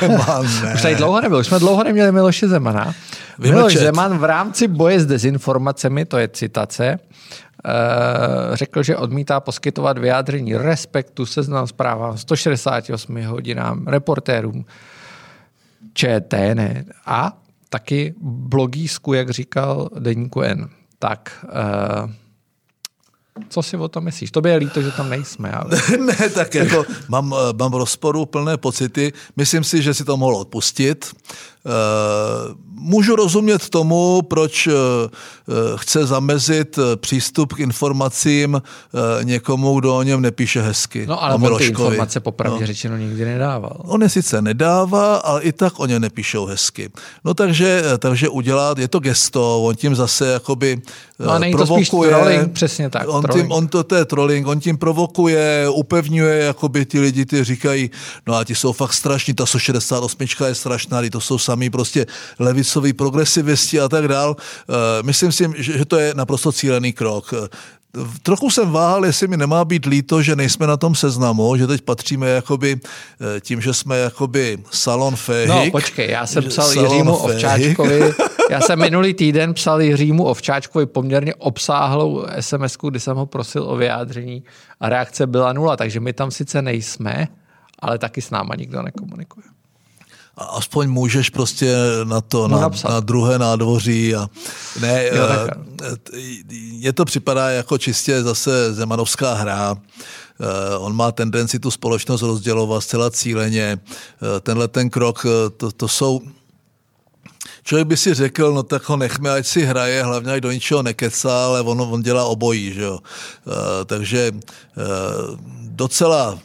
Už 0.73 0.81
tady 0.81 0.95
dlouho 0.95 1.21
nebyl, 1.21 1.37
už 1.37 1.47
jsme 1.47 1.59
dlouho 1.59 1.83
neměli 1.83 2.11
Miloše 2.11 2.47
Zemana. 2.47 2.93
Miloš 3.39 3.77
Zeman 3.77 4.17
v 4.17 4.23
rámci 4.23 4.67
boje 4.67 4.99
s 4.99 5.05
dezinformacemi, 5.05 6.05
to 6.05 6.17
je 6.17 6.27
citace, 6.27 6.99
uh, 6.99 8.55
řekl, 8.55 8.83
že 8.83 8.97
odmítá 8.97 9.39
poskytovat 9.39 9.97
vyjádření 9.97 10.55
respektu 10.55 11.25
seznam 11.25 11.67
zprávám 11.67 12.17
168 12.17 13.23
hodinám 13.25 13.87
reportérům 13.87 14.65
ČT 15.93 16.55
ne, 16.55 16.85
a 17.05 17.37
taky 17.69 18.13
blogísku, 18.21 19.13
jak 19.13 19.29
říkal 19.29 19.89
Deníku 19.99 20.41
N. 20.41 20.69
Tak 20.99 21.45
uh, 22.03 22.11
co 23.49 23.63
si 23.63 23.77
o 23.77 23.87
tom 23.87 24.03
myslíš? 24.03 24.31
To 24.31 24.41
je 24.47 24.57
líto, 24.57 24.81
že 24.81 24.91
tam 24.91 25.09
nejsme. 25.09 25.51
Ale... 25.51 25.81
ne, 26.05 26.29
tak 26.29 26.55
jako 26.55 26.85
mám, 27.07 27.35
mám 27.57 27.71
v 27.71 27.75
rozporu 27.75 28.25
plné 28.25 28.57
pocity. 28.57 29.13
Myslím 29.35 29.63
si, 29.63 29.81
že 29.81 29.93
si 29.93 30.05
to 30.05 30.17
mohl 30.17 30.35
odpustit. 30.35 31.15
Uh, 31.65 32.55
můžu 32.75 33.15
rozumět 33.15 33.69
tomu, 33.69 34.21
proč 34.21 34.67
uh, 34.67 34.73
chce 35.75 36.05
zamezit 36.05 36.79
přístup 36.95 37.53
k 37.53 37.59
informacím 37.59 38.61
někomu, 39.23 39.79
kdo 39.79 39.97
o 39.97 40.03
něm 40.03 40.21
nepíše 40.21 40.61
hezky. 40.61 41.05
No 41.07 41.23
ale 41.23 41.35
on 41.35 41.57
ty 41.57 41.65
informace 41.65 42.19
popravdě 42.19 42.59
no. 42.59 42.67
řečeno 42.67 42.97
nikdy 42.97 43.25
nedával. 43.25 43.77
On 43.77 44.01
je 44.01 44.09
sice 44.09 44.41
nedává, 44.41 45.15
ale 45.15 45.41
i 45.41 45.51
tak 45.51 45.79
o 45.79 45.85
ně 45.85 45.99
nepíšou 45.99 46.45
hezky. 46.45 46.89
No 47.23 47.33
takže, 47.33 47.83
takže 47.97 48.29
udělat, 48.29 48.77
je 48.77 48.87
to 48.87 48.99
gesto, 48.99 49.63
on 49.63 49.75
tím 49.75 49.95
zase 49.95 50.27
jakoby 50.27 50.81
No 51.19 51.31
a 51.31 51.39
není 51.39 51.53
provokuje, 51.53 51.85
to 51.85 51.85
spíš 51.85 52.09
trolling, 52.09 52.51
přesně 52.53 52.89
tak. 52.89 53.03
On, 53.07 53.23
tím, 53.33 53.51
on 53.51 53.67
to, 53.67 53.83
to 53.83 53.95
je 53.95 54.05
trolling, 54.05 54.47
on 54.47 54.59
tím 54.59 54.77
provokuje, 54.77 55.69
upevňuje, 55.69 56.37
jakoby 56.37 56.85
ty 56.85 56.99
lidi, 56.99 57.25
ty 57.25 57.43
říkají, 57.43 57.91
no 58.27 58.35
a 58.35 58.43
ti 58.43 58.55
jsou 58.55 58.73
fakt 58.73 58.93
strašní, 58.93 59.33
ta 59.33 59.45
168 59.45 60.27
je 60.45 60.55
strašná, 60.55 61.01
to 61.11 61.21
jsou 61.21 61.37
sami 61.53 61.69
prostě 61.69 62.05
levicoví 62.39 62.93
progresivisti 62.93 63.79
a 63.79 63.89
tak 63.89 64.07
dál. 64.07 64.35
Uh, 64.35 64.75
myslím 65.05 65.31
si, 65.31 65.49
že, 65.57 65.85
to 65.85 65.97
je 65.97 66.13
naprosto 66.17 66.51
cílený 66.51 66.93
krok. 66.93 67.33
Trochu 68.23 68.49
jsem 68.49 68.71
váhal, 68.71 69.05
jestli 69.05 69.27
mi 69.27 69.37
nemá 69.37 69.65
být 69.65 69.85
líto, 69.85 70.21
že 70.21 70.35
nejsme 70.35 70.67
na 70.67 70.77
tom 70.77 70.95
seznamu, 70.95 71.57
že 71.57 71.67
teď 71.67 71.81
patříme 71.81 72.29
jakoby 72.29 72.79
eh, 72.81 73.39
tím, 73.41 73.61
že 73.61 73.73
jsme 73.73 73.97
jakoby 73.97 74.57
salon 74.71 75.15
féhik. 75.15 75.49
No 75.49 75.71
počkej, 75.71 76.09
já 76.09 76.25
jsem 76.25 76.43
psal 76.43 76.71
Jiřímu 76.73 77.15
Ovčáčkovi, 77.15 78.13
já 78.49 78.61
jsem 78.61 78.79
minulý 78.79 79.13
týden 79.13 79.53
psal 79.53 79.81
Jiřímu 79.81 80.25
Ovčáčkovi 80.25 80.85
poměrně 80.85 81.35
obsáhlou 81.35 82.25
sms 82.39 82.77
kdy 82.89 82.99
jsem 82.99 83.17
ho 83.17 83.25
prosil 83.25 83.63
o 83.69 83.75
vyjádření 83.75 84.43
a 84.79 84.89
reakce 84.89 85.27
byla 85.27 85.53
nula, 85.53 85.77
takže 85.77 85.99
my 85.99 86.13
tam 86.13 86.31
sice 86.31 86.61
nejsme, 86.61 87.27
ale 87.79 87.97
taky 87.97 88.21
s 88.21 88.29
náma 88.29 88.55
nikdo 88.55 88.81
nekomunikuje. 88.81 89.52
A 90.37 90.43
aspoň 90.43 90.89
můžeš 90.89 91.29
prostě 91.29 91.75
na 92.03 92.21
to, 92.21 92.47
na, 92.47 92.71
na 92.89 92.99
druhé 92.99 93.39
nádvoří 93.39 94.15
a 94.15 94.29
ne, 94.81 95.07
jo, 95.13 95.23
je 96.55 96.93
to 96.93 97.05
připadá 97.05 97.49
jako 97.49 97.77
čistě 97.77 98.23
zase 98.23 98.73
zemanovská 98.73 99.33
hra, 99.33 99.77
on 100.77 100.95
má 100.95 101.11
tendenci 101.11 101.59
tu 101.59 101.71
společnost 101.71 102.21
rozdělovat 102.21 102.83
zcela 102.83 103.11
cíleně. 103.11 103.79
Tenhle 104.41 104.67
ten 104.67 104.89
krok, 104.89 105.25
to, 105.57 105.71
to 105.71 105.87
jsou 105.87 106.21
Člověk 107.63 107.87
by 107.87 107.97
si 107.97 108.13
řekl, 108.13 108.53
no 108.53 108.63
tak 108.63 108.89
ho 108.89 108.97
nechme, 108.97 109.31
ať 109.31 109.47
si 109.47 109.61
hraje, 109.61 110.03
hlavně 110.03 110.31
ať 110.31 110.41
do 110.41 110.51
ničeho 110.51 110.83
nekecá, 110.83 111.45
ale 111.45 111.61
on, 111.61 111.81
on 111.81 112.01
dělá 112.01 112.25
obojí, 112.25 112.73
že 112.73 112.81
jo. 112.81 112.99
Takže 113.85 114.31
docela 115.61 116.39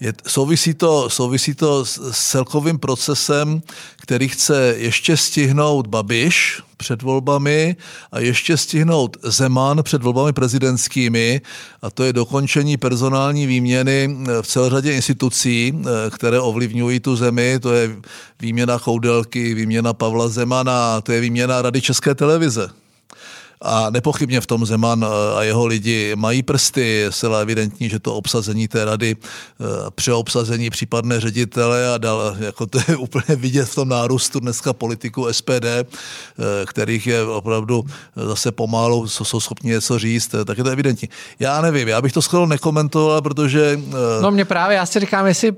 je, 0.00 0.12
souvisí, 0.26 0.74
to, 0.74 1.10
souvisí 1.10 1.54
to 1.54 1.84
s, 1.84 2.10
celkovým 2.30 2.78
procesem, 2.78 3.62
který 3.96 4.28
chce 4.28 4.74
ještě 4.78 5.16
stihnout 5.16 5.86
Babiš 5.86 6.62
před 6.76 7.02
volbami 7.02 7.76
a 8.12 8.18
ještě 8.18 8.56
stihnout 8.56 9.16
Zeman 9.22 9.82
před 9.82 10.02
volbami 10.02 10.32
prezidentskými 10.32 11.40
a 11.82 11.90
to 11.90 12.04
je 12.04 12.12
dokončení 12.12 12.76
personální 12.76 13.46
výměny 13.46 14.16
v 14.42 14.46
celé 14.46 14.70
řadě 14.70 14.92
institucí, 14.92 15.74
které 16.10 16.40
ovlivňují 16.40 17.00
tu 17.00 17.16
zemi, 17.16 17.58
to 17.60 17.72
je 17.72 17.96
výměna 18.40 18.78
Choudelky, 18.78 19.54
výměna 19.54 19.92
Pavla 19.92 20.28
Zemana, 20.28 21.00
to 21.00 21.12
je 21.12 21.20
výměna 21.20 21.62
Rady 21.62 21.80
České 21.80 22.14
televize. 22.14 22.70
A 23.62 23.90
nepochybně 23.90 24.40
v 24.40 24.46
tom 24.46 24.66
Zeman 24.66 25.04
eh, 25.04 25.38
a 25.38 25.42
jeho 25.42 25.66
lidi 25.66 26.12
mají 26.16 26.42
prsty. 26.42 26.86
Je 26.86 27.12
zcela 27.12 27.38
evidentní, 27.38 27.88
že 27.88 27.98
to 27.98 28.14
obsazení 28.14 28.68
té 28.68 28.84
rady, 28.84 29.16
eh, 29.16 29.64
přeobsazení 29.94 30.70
případné 30.70 31.20
ředitele 31.20 31.94
a 31.94 31.98
dal, 31.98 32.36
jako 32.38 32.66
to 32.66 32.78
je 32.88 32.96
úplně 32.96 33.36
vidět 33.36 33.68
v 33.68 33.74
tom 33.74 33.88
nárůstu 33.88 34.40
dneska 34.40 34.72
politiku 34.72 35.32
SPD, 35.32 35.64
eh, 35.64 35.84
kterých 36.66 37.06
je 37.06 37.24
opravdu 37.24 37.84
zase 38.16 38.52
pomalu, 38.52 39.08
jsou 39.08 39.40
schopni 39.40 39.70
něco 39.70 39.98
říct, 39.98 40.34
tak 40.44 40.58
je 40.58 40.64
to 40.64 40.70
evidentní. 40.70 41.08
Já 41.40 41.60
nevím, 41.60 41.88
já 41.88 42.02
bych 42.02 42.12
to 42.12 42.22
skoro 42.22 42.46
nekomentoval, 42.46 43.22
protože... 43.22 43.80
No 44.22 44.30
mě 44.30 44.44
právě, 44.44 44.76
já 44.76 44.86
si 44.86 45.00
říkám, 45.00 45.26
jestli 45.26 45.52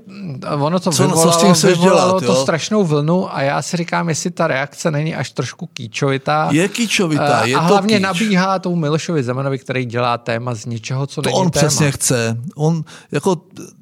ono 0.59 0.79
to 0.79 0.91
co, 0.91 1.03
vyvolalo, 1.03 1.31
co 1.31 1.39
s 1.39 1.41
tím 1.41 1.69
vyvolalo 1.69 2.19
dělat, 2.19 2.19
to 2.19 2.25
jo? 2.25 2.41
strašnou 2.41 2.83
vlnu 2.83 3.35
a 3.35 3.41
já 3.41 3.61
si 3.61 3.77
říkám, 3.77 4.09
jestli 4.09 4.31
ta 4.31 4.47
reakce 4.47 4.91
není 4.91 5.15
až 5.15 5.31
trošku 5.31 5.65
kýčovitá. 5.65 6.49
Je 6.51 6.67
kýčovitá, 6.67 7.45
je 7.45 7.55
a 7.55 7.67
to 7.67 7.81
hlavně 7.91 8.07
hlavně 8.07 8.25
nabíhá 8.25 8.59
tou 8.59 8.75
Milošovi 8.75 9.23
Zemanovi, 9.23 9.59
který 9.59 9.85
dělá 9.85 10.17
téma 10.17 10.55
z 10.55 10.65
něčeho, 10.65 11.07
co 11.07 11.21
to 11.21 11.29
není 11.29 11.39
on 11.39 11.51
téma. 11.51 11.67
přesně 11.67 11.91
chce. 11.91 12.37
On 12.55 12.83
jako 13.11 13.41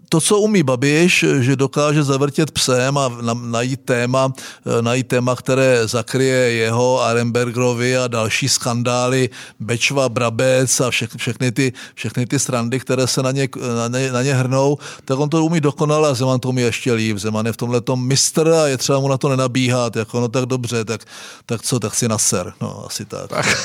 to, 0.10 0.22
co 0.22 0.40
umí 0.40 0.64
Babiš, 0.64 1.26
že 1.40 1.56
dokáže 1.56 2.04
zavrtět 2.04 2.52
psem 2.52 2.98
a 2.98 3.12
najít 3.34 3.82
téma, 3.86 4.34
najít 4.82 5.08
téma, 5.08 5.36
které 5.36 5.88
zakryje 5.88 6.52
jeho, 6.52 7.02
Arenbergerovi 7.02 7.98
a 7.98 8.08
další 8.08 8.50
skandály, 8.50 9.30
Bečva, 9.60 10.10
Brabec 10.10 10.80
a 10.80 10.90
vše, 10.90 11.08
všechny, 11.18 11.52
ty, 11.52 11.74
všechny 11.96 12.26
ty 12.26 12.40
strandy, 12.40 12.80
které 12.80 13.08
se 13.08 13.24
na 13.24 13.32
ně, 13.32 13.48
na, 13.90 14.00
ně, 14.00 14.12
na 14.12 14.22
ně 14.22 14.34
hrnou, 14.34 14.78
tak 15.06 15.20
on 15.20 15.30
to 15.30 15.46
umí 15.46 15.62
dokonale 15.62 16.10
a 16.10 16.14
Zeman 16.14 16.40
to 16.40 16.50
umí 16.50 16.62
ještě 16.62 16.94
líp. 16.94 17.18
Zeman 17.18 17.46
je 17.46 17.52
v 17.52 17.58
tomhle 17.58 17.82
tom 17.82 18.08
mistr 18.08 18.48
a 18.48 18.68
je 18.68 18.78
třeba 18.78 19.00
mu 19.00 19.08
na 19.08 19.18
to 19.18 19.30
nenabíhat, 19.30 19.96
jako 19.96 20.20
no 20.20 20.28
tak 20.28 20.46
dobře, 20.46 20.86
tak, 20.86 21.02
tak 21.46 21.62
co, 21.62 21.80
tak 21.80 21.96
si 21.96 22.08
naser, 22.08 22.54
no 22.62 22.86
asi 22.86 23.06
tak. 23.06 23.28
tak. 23.30 23.46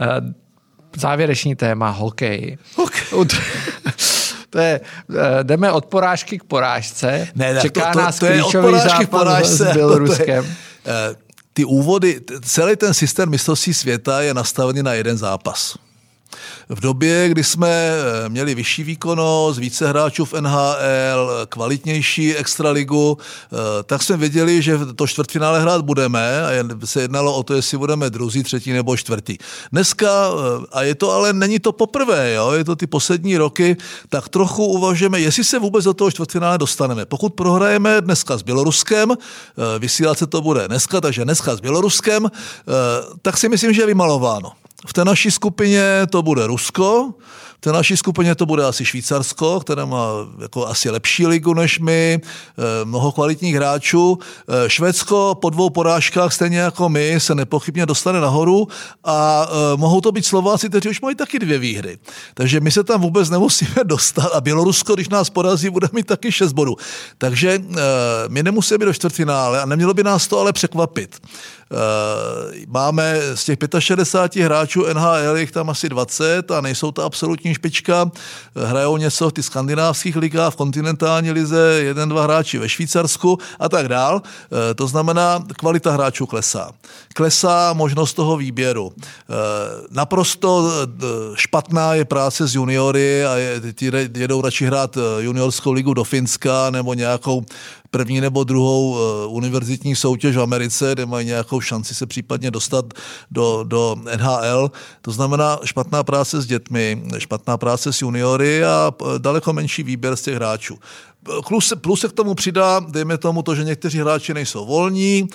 Eh, 0.00 0.20
závěrečný 0.96 1.54
téma, 1.56 1.90
hokej. 1.90 2.58
hokej. 2.76 3.38
to 4.50 4.58
je, 4.58 4.80
eh, 4.80 5.44
jdeme 5.44 5.72
od 5.72 5.86
porážky 5.86 6.38
k 6.38 6.44
porážce. 6.44 7.28
Ne, 7.34 7.60
Čeká 7.60 7.86
to, 7.86 7.92
to, 7.92 7.98
nás 7.98 8.18
to 8.18 8.26
je 8.26 8.32
klíčový 8.32 8.78
zápas 8.78 9.06
porážce, 9.06 9.64
s 9.64 9.72
Běloruskem. 9.72 10.44
To 10.82 10.90
je, 10.90 11.10
uh, 11.10 11.16
ty 11.52 11.64
úvody, 11.64 12.20
celý 12.42 12.76
ten 12.76 12.94
systém 12.94 13.30
mistrovství 13.30 13.74
světa 13.74 14.20
je 14.20 14.34
nastavený 14.34 14.82
na 14.82 14.92
jeden 14.92 15.18
zápas. 15.18 15.74
V 16.68 16.80
době, 16.80 17.28
kdy 17.28 17.44
jsme 17.44 17.68
eh, 17.68 18.28
měli 18.28 18.54
vyšší 18.54 18.82
výkonnost, 18.82 19.58
více 19.58 19.88
hráčů 19.88 20.24
v 20.24 20.32
NHL, 20.32 21.30
kvalitnější 21.48 22.36
extraligu, 22.36 23.18
eh, 23.18 23.56
tak 23.82 24.02
jsme 24.02 24.16
věděli, 24.16 24.62
že 24.62 24.78
to 24.96 25.06
čtvrtfinále 25.06 25.60
hrát 25.60 25.84
budeme 25.84 26.42
a 26.42 26.50
se 26.84 27.02
jednalo 27.02 27.36
o 27.36 27.42
to, 27.42 27.54
jestli 27.54 27.78
budeme 27.78 28.10
druzí, 28.10 28.42
třetí 28.42 28.72
nebo 28.72 28.96
čtvrtý. 28.96 29.38
Dneska, 29.72 30.30
eh, 30.30 30.66
a 30.72 30.82
je 30.82 30.94
to 30.94 31.12
ale 31.12 31.32
není 31.32 31.58
to 31.58 31.72
poprvé, 31.72 32.32
jo, 32.32 32.52
je 32.52 32.64
to 32.64 32.76
ty 32.76 32.86
poslední 32.86 33.36
roky, 33.36 33.76
tak 34.08 34.28
trochu 34.28 34.66
uvažujeme, 34.66 35.20
jestli 35.20 35.44
se 35.44 35.58
vůbec 35.58 35.84
do 35.84 35.94
toho 35.94 36.10
čtvrtfinále 36.10 36.58
dostaneme. 36.58 37.06
Pokud 37.06 37.34
prohrajeme 37.34 38.00
dneska 38.00 38.38
s 38.38 38.42
Běloruskem, 38.42 39.14
vysílat 39.78 40.18
se 40.18 40.26
to 40.26 40.40
bude 40.40 40.68
dneska, 40.68 41.00
takže 41.00 41.24
dneska 41.24 41.56
s 41.56 41.60
Běloruskem, 41.60 42.30
tak 43.22 43.38
si 43.38 43.48
myslím, 43.48 43.72
že 43.72 43.82
je 43.82 43.86
vymalováno. 43.86 44.59
V 44.86 44.92
té 44.92 45.04
naší 45.04 45.30
skupině 45.30 45.82
to 46.10 46.22
bude 46.22 46.46
Rusko, 46.46 47.14
té 47.60 47.72
naší 47.72 47.96
skupině 47.96 48.34
to 48.34 48.46
bude 48.46 48.64
asi 48.64 48.84
Švýcarsko, 48.84 49.60
které 49.60 49.86
má 49.86 50.06
jako 50.40 50.66
asi 50.66 50.90
lepší 50.90 51.26
ligu 51.26 51.54
než 51.54 51.78
my, 51.78 52.20
eh, 52.22 52.84
mnoho 52.84 53.12
kvalitních 53.12 53.54
hráčů. 53.54 54.18
Eh, 54.48 54.70
Švédsko 54.70 55.38
po 55.40 55.50
dvou 55.50 55.70
porážkách, 55.70 56.32
stejně 56.32 56.58
jako 56.58 56.88
my, 56.88 57.20
se 57.20 57.34
nepochybně 57.34 57.86
dostane 57.86 58.20
nahoru 58.20 58.68
a 59.04 59.48
eh, 59.48 59.76
mohou 59.76 60.00
to 60.00 60.12
být 60.12 60.26
Slováci, 60.26 60.68
kteří 60.68 60.88
už 60.88 61.00
mají 61.00 61.16
taky 61.16 61.38
dvě 61.38 61.58
výhry. 61.58 61.98
Takže 62.34 62.60
my 62.60 62.70
se 62.70 62.84
tam 62.84 63.00
vůbec 63.00 63.30
nemusíme 63.30 63.74
dostat 63.84 64.30
a 64.34 64.40
Bělorusko, 64.40 64.94
když 64.94 65.08
nás 65.08 65.30
porazí, 65.30 65.70
bude 65.70 65.88
mít 65.92 66.06
taky 66.06 66.32
6 66.32 66.52
bodů. 66.52 66.76
Takže 67.18 67.60
my 68.28 68.42
nemusíme 68.42 68.78
být 68.78 68.84
do 68.84 68.92
čtvrtfinále 68.92 69.60
a 69.60 69.66
nemělo 69.66 69.94
by 69.94 70.04
nás 70.04 70.26
to 70.26 70.40
ale 70.40 70.52
překvapit. 70.52 71.20
Máme 72.68 73.20
z 73.34 73.44
těch 73.44 73.58
65 73.78 74.44
hráčů 74.44 74.86
NHL, 74.92 75.36
jich 75.36 75.50
tam 75.50 75.70
asi 75.70 75.88
20 75.88 76.50
a 76.50 76.60
nejsou 76.60 76.92
to 76.92 77.02
absolutní 77.02 77.49
špička. 77.54 78.10
Hrajou 78.56 78.96
něco 78.96 79.28
v 79.28 79.32
ty 79.32 79.42
skandinávských 79.42 80.16
ligách, 80.16 80.52
v 80.52 80.56
kontinentální 80.56 81.30
lize, 81.30 81.76
jeden, 81.78 82.08
dva 82.08 82.22
hráči 82.22 82.58
ve 82.58 82.68
Švýcarsku 82.68 83.38
a 83.58 83.68
tak 83.68 83.88
dál. 83.88 84.22
To 84.74 84.86
znamená, 84.86 85.44
kvalita 85.58 85.92
hráčů 85.92 86.26
klesá. 86.26 86.70
Klesá 87.14 87.72
možnost 87.72 88.14
toho 88.14 88.36
výběru. 88.36 88.92
Naprosto 89.90 90.72
špatná 91.34 91.94
je 91.94 92.04
práce 92.04 92.48
s 92.48 92.54
juniory 92.54 93.24
a 93.24 93.34
ti 93.72 93.92
jedou 94.16 94.40
radši 94.40 94.66
hrát 94.66 94.98
juniorskou 95.18 95.72
ligu 95.72 95.94
do 95.94 96.04
Finska 96.04 96.70
nebo 96.70 96.94
nějakou 96.94 97.44
první 97.90 98.20
nebo 98.20 98.44
druhou 98.44 98.90
uh, 98.90 99.34
univerzitní 99.36 99.96
soutěž 99.96 100.36
v 100.36 100.40
Americe, 100.40 100.92
kde 100.92 101.06
mají 101.06 101.26
nějakou 101.26 101.60
šanci 101.60 101.94
se 101.94 102.06
případně 102.06 102.50
dostat 102.50 102.84
do, 103.30 103.64
do 103.68 103.96
NHL. 104.16 104.70
To 105.02 105.10
znamená 105.10 105.58
špatná 105.64 106.02
práce 106.02 106.40
s 106.40 106.46
dětmi, 106.46 107.02
špatná 107.18 107.56
práce 107.56 107.92
s 107.92 108.02
juniory 108.02 108.64
a 108.64 108.92
eh, 108.92 109.18
daleko 109.18 109.52
menší 109.52 109.82
výběr 109.82 110.16
z 110.16 110.22
těch 110.22 110.34
hráčů. 110.34 110.78
Plus 111.48 111.72
plus 111.80 112.00
se 112.00 112.08
k 112.08 112.12
tomu 112.12 112.34
přidá, 112.34 112.80
dejme 112.80 113.18
tomu 113.18 113.42
to, 113.42 113.54
že 113.54 113.64
někteří 113.64 113.98
hráči 113.98 114.34
nejsou 114.34 114.66
volní, 114.66 115.28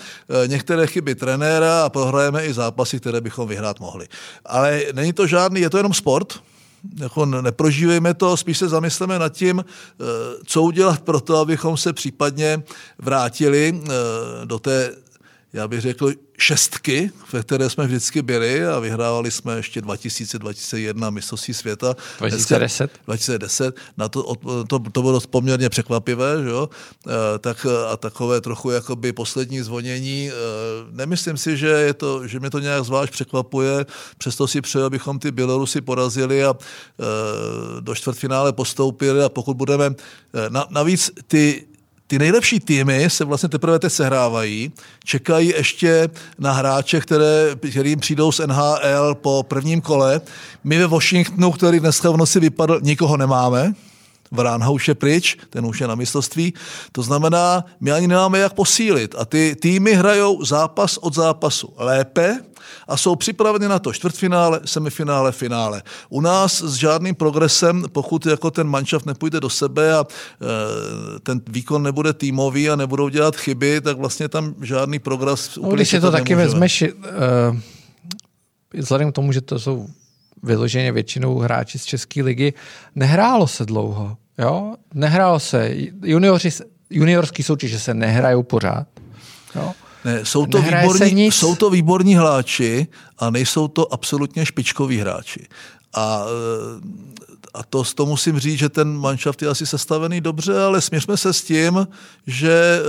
eh, 0.44 0.48
některé 0.48 0.88
chyby 0.88 1.16
trenéra 1.16 1.86
a 1.86 1.90
prohrajeme 1.90 2.46
i 2.46 2.54
zápasy, 2.54 3.00
které 3.00 3.22
bychom 3.22 3.48
vyhrát 3.48 3.80
mohli. 3.80 4.08
Ale 4.46 4.82
není 4.94 5.14
to 5.14 5.28
žádný, 5.28 5.62
je 5.62 5.70
to 5.70 5.78
jenom 5.78 5.94
sport, 5.94 6.40
jako 7.00 7.26
neprožívejme 7.26 8.14
to, 8.14 8.38
spíš 8.38 8.58
se 8.58 8.70
zamysleme 8.70 9.20
nad 9.20 9.30
tím, 9.30 9.60
eh, 9.60 10.04
co 10.46 10.62
udělat 10.62 11.00
pro 11.00 11.22
to, 11.22 11.38
abychom 11.38 11.78
se 11.78 11.94
případně 11.94 12.64
vrátili 12.98 13.82
eh, 13.84 13.90
do 14.46 14.60
té 14.60 15.05
já 15.56 15.68
bych 15.68 15.82
řekl, 15.82 16.12
šestky, 16.38 17.12
ve 17.34 17.44
které 17.44 17.70
jsme 17.70 17.86
vždycky 17.86 18.22
byli 18.22 18.68
a 18.68 18.80
vyhrávali 18.80 19.32
jsme 19.32 19.56
ještě 19.56 19.82
2000-2001 19.82 21.12
mistrovství 21.12 21.54
světa. 21.54 21.96
2010? 22.20 22.92
2010. 23.06 23.76
Na 23.98 24.10
to, 24.10 24.36
to, 24.68 24.80
to 24.80 25.02
bylo 25.02 25.20
poměrně 25.20 25.70
překvapivé, 25.70 26.44
že 26.44 26.50
jo? 26.50 26.70
E, 27.08 27.40
tak, 27.40 27.66
a 27.92 27.98
takové 27.98 28.42
trochu 28.42 28.72
jakoby 28.72 29.14
poslední 29.14 29.62
zvonění. 29.62 30.30
E, 30.30 30.34
nemyslím 30.92 31.38
si, 31.38 31.58
že, 31.58 31.68
je 31.68 31.94
to, 31.94 32.28
že 32.28 32.40
mě 32.40 32.50
to 32.50 32.60
nějak 32.60 32.86
zvlášť 32.86 33.14
překvapuje, 33.14 33.86
přesto 34.18 34.48
si 34.48 34.62
přeju, 34.62 34.86
abychom 34.86 35.20
ty 35.20 35.32
Bělorusy 35.32 35.82
porazili 35.82 36.44
a 36.44 36.54
e, 36.54 37.82
do 37.82 37.96
čtvrtfinále 37.96 38.54
postoupili 38.54 39.24
a 39.24 39.30
pokud 39.30 39.58
budeme... 39.58 39.96
Na, 40.50 40.66
navíc 40.70 41.12
ty 41.28 41.66
ty 42.08 42.20
nejlepší 42.20 42.60
týmy 42.60 43.10
se 43.10 43.26
vlastně 43.26 43.50
teprve 43.50 43.80
teď 43.80 43.94
sehrávají, 43.94 44.72
čekají 45.04 45.50
ještě 45.50 46.10
na 46.40 46.52
hráče, 46.52 47.02
které, 47.02 47.56
kterým 47.72 48.00
přijdou 48.00 48.32
z 48.32 48.40
NHL 48.40 49.16
po 49.16 49.46
prvním 49.48 49.82
kole. 49.82 50.22
My 50.64 50.78
ve 50.78 50.88
Washingtonu, 50.88 51.52
který 51.52 51.80
dneska 51.80 52.12
v 52.12 52.18
noci 52.18 52.40
vypadl, 52.40 52.80
nikoho 52.82 53.18
nemáme. 53.18 53.74
Vránha 54.36 54.70
už 54.70 54.88
je 54.88 54.96
pryč, 54.96 55.38
ten 55.50 55.66
už 55.66 55.82
je 55.82 55.88
na 55.88 55.96
mistrovství. 55.96 56.54
To 56.92 57.02
znamená, 57.02 57.66
my 57.80 57.92
ani 57.92 58.08
nemáme 58.08 58.40
jak 58.40 58.54
posílit. 58.54 59.16
A 59.18 59.26
ty 59.26 59.56
týmy 59.62 59.94
hrajou 59.94 60.46
zápas 60.46 60.98
od 60.98 61.16
zápasu 61.16 61.74
lépe, 61.78 62.40
a 62.88 62.98
jsou 62.98 63.16
připraveni 63.16 63.68
na 63.68 63.80
to 63.80 63.94
čtvrtfinále, 63.94 64.60
semifinále, 64.66 65.32
finále. 65.32 65.84
U 66.10 66.22
nás 66.22 66.62
s 66.62 66.74
žádným 66.74 67.16
progresem, 67.16 67.86
pokud 67.92 68.26
jako 68.26 68.52
ten 68.52 68.68
manšaft 68.68 69.06
nepůjde 69.06 69.40
do 69.40 69.50
sebe 69.50 69.94
a 69.94 70.06
e, 70.06 71.20
ten 71.20 71.42
výkon 71.48 71.84
nebude 71.84 72.14
týmový 72.14 72.70
a 72.70 72.76
nebudou 72.76 73.10
dělat 73.10 73.36
chyby, 73.36 73.82
tak 73.82 73.98
vlastně 73.98 74.30
tam 74.30 74.56
žádný 74.62 75.00
progres 75.00 75.58
no, 75.62 75.70
Když 75.70 75.90
si 75.90 76.00
to, 76.00 76.08
to 76.08 76.12
taky 76.12 76.36
nemůžeme. 76.36 76.44
vezmeš, 76.44 76.82
uh, 76.82 77.58
vzhledem 78.74 79.12
k 79.12 79.16
tomu, 79.16 79.32
že 79.32 79.42
to 79.42 79.60
jsou 79.60 79.88
vyloženě 80.44 80.92
většinou 80.92 81.40
hráči 81.40 81.80
z 81.80 81.86
České 81.86 82.24
ligy, 82.24 82.54
nehrálo 82.96 83.48
se 83.48 83.66
dlouho. 83.66 84.18
Jo? 84.38 84.76
Nehrálo 84.94 85.40
se. 85.40 85.76
Juniori, 86.04 86.50
juniorský 86.90 87.44
soutěže 87.44 87.80
se 87.80 87.94
nehrajou 87.94 88.44
pořád. 88.44 88.88
Jo? 89.56 89.74
Ne, 90.06 90.26
jsou, 90.26 90.46
to 90.46 90.62
výborní, 90.62 91.32
jsou 91.32 91.56
to 91.56 91.70
výborní 91.70 92.16
hráči 92.16 92.88
a 93.18 93.30
nejsou 93.30 93.68
to 93.68 93.94
absolutně 93.94 94.46
špičkoví 94.46 94.98
hráči. 94.98 95.48
A, 95.94 96.26
a 97.56 97.64
to, 97.64 97.84
to 97.96 98.06
musím 98.06 98.40
říct, 98.40 98.60
že 98.60 98.70
ten 98.70 98.98
manšaft 98.98 99.42
je 99.42 99.48
asi 99.48 99.66
sestavený 99.66 100.22
dobře, 100.22 100.64
ale 100.64 100.82
směřme 100.82 101.18
se 101.18 101.34
s 101.34 101.44
tím, 101.44 101.88
že 102.28 102.82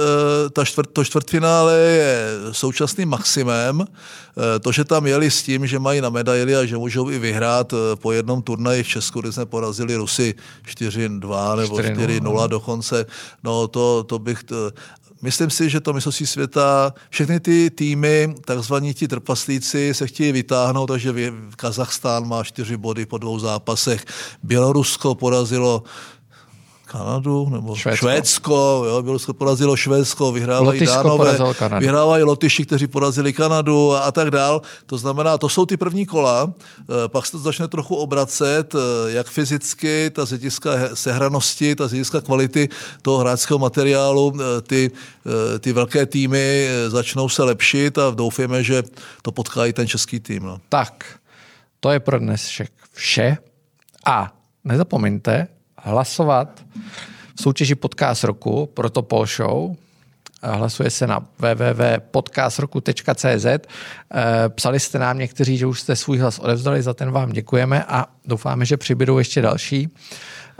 e, 0.47 0.51
ta 0.51 0.64
čtvrt, 0.64 0.91
to 0.93 1.05
čtvrtfinále 1.05 1.79
je 1.79 2.29
současným 2.53 3.09
maximem. 3.09 3.81
E, 3.81 4.59
to, 4.59 4.73
že 4.73 4.85
tam 4.85 5.07
jeli 5.07 5.31
s 5.31 5.43
tím, 5.43 5.67
že 5.67 5.79
mají 5.79 6.01
na 6.01 6.11
medaily 6.11 6.57
a 6.57 6.64
že 6.64 6.77
můžou 6.77 7.11
i 7.11 7.19
vyhrát 7.19 7.73
e, 7.73 7.77
po 7.97 8.12
jednom 8.12 8.43
turnaji 8.43 8.83
v 8.83 8.89
Česku, 8.89 9.21
kdy 9.21 9.33
jsme 9.33 9.47
porazili 9.47 9.97
Rusy 9.97 10.35
4-2 10.67 11.57
nebo 11.57 11.77
4-0 11.77 12.21
no. 12.23 12.47
dokonce, 12.47 13.07
no 13.45 13.69
to, 13.69 14.05
to 14.05 14.19
bych... 14.19 14.45
To, 14.45 14.73
Myslím 15.23 15.51
si, 15.51 15.71
že 15.71 15.81
to 15.81 15.93
mistrovství 15.93 16.27
světa, 16.27 16.95
všechny 17.11 17.41
ty 17.41 17.71
týmy, 17.71 18.35
takzvaní 18.45 18.95
ti 18.95 19.09
trpaslíci, 19.09 19.95
se 19.95 20.07
chtějí 20.07 20.33
vytáhnout, 20.33 20.87
takže 20.87 21.14
Kazachstán 21.57 22.29
má 22.29 22.45
čtyři 22.45 22.77
body 22.77 23.07
po 23.07 23.19
dvou 23.19 23.39
zápasech. 23.39 24.05
Bělorusko 24.43 25.14
porazilo 25.14 25.83
Kanadu 26.87 27.49
nebo 27.51 27.74
Švédsko, 27.74 28.07
Švédsko 28.07 28.82
jo, 28.87 29.03
Bělorusko 29.03 29.34
porazilo 29.34 29.76
Švédsko, 29.76 30.32
vyhrávají 30.32 30.66
Lotyšsko 30.66 31.03
Dánové, 31.03 31.39
vyhrávají 31.78 32.22
Lotyši, 32.22 32.64
kteří 32.66 32.87
porazili 32.87 33.32
Kanadu 33.32 33.93
a, 33.93 33.99
a 33.99 34.12
tak 34.12 34.30
dál. 34.30 34.62
To 34.87 34.99
znamená, 34.99 35.39
to 35.39 35.49
jsou 35.49 35.66
ty 35.66 35.76
první 35.76 36.07
kola, 36.07 36.53
e, 37.05 37.09
pak 37.09 37.26
se 37.26 37.32
to 37.32 37.39
začne 37.39 37.68
trochu 37.68 37.95
obracet, 37.95 38.74
e, 38.74 38.78
jak 39.12 39.26
fyzicky, 39.26 40.11
ta 40.11 40.26
z 40.26 40.28
hlediska 40.28 40.70
sehranosti, 40.95 41.74
ta 41.74 41.87
z 41.87 41.91
hlediska 41.91 42.20
kvality 42.20 42.68
toho 43.03 43.18
hráčského 43.18 43.59
materiálu, 43.59 44.32
e, 44.34 44.62
ty, 44.62 44.91
ty 45.61 45.72
velké 45.72 46.07
týmy 46.07 46.68
začnou 46.89 47.28
se 47.28 47.43
lepšit 47.43 47.99
a 47.99 48.11
doufáme, 48.11 48.62
že 48.62 48.82
to 49.22 49.32
potká 49.32 49.66
i 49.66 49.72
ten 49.72 49.89
český 49.89 50.20
tým. 50.20 50.43
No. 50.43 50.61
Tak, 50.68 51.05
to 51.80 51.91
je 51.91 52.01
pro 52.01 52.18
dnes 52.18 52.62
vše. 52.93 53.39
A 54.07 54.32
nezapomeňte, 54.64 55.55
hlasovat 55.87 56.64
v 57.37 57.43
soutěži 57.43 57.74
Podcast 57.74 58.24
roku 58.24 58.66
pro 58.66 58.91
to 58.91 59.03
Paul 59.03 59.26
Show. 59.26 59.76
Hlasuje 60.43 60.91
se 60.91 61.07
na 61.07 61.26
www.podcastroku.cz. 61.39 63.47
Eh, 63.47 63.59
psali 64.49 64.80
jste 64.80 64.99
nám 64.99 65.18
někteří, 65.18 65.57
že 65.57 65.66
už 65.66 65.80
jste 65.80 65.97
svůj 65.97 66.18
hlas 66.18 66.39
odevzdali, 66.39 66.82
za 66.82 66.95
ten 66.95 67.11
vám 67.11 67.32
děkujeme 67.32 67.84
a 67.84 68.07
doufáme, 68.24 68.64
že 68.64 68.76
přibydou 68.76 69.18
ještě 69.18 69.43
další. 69.43 69.89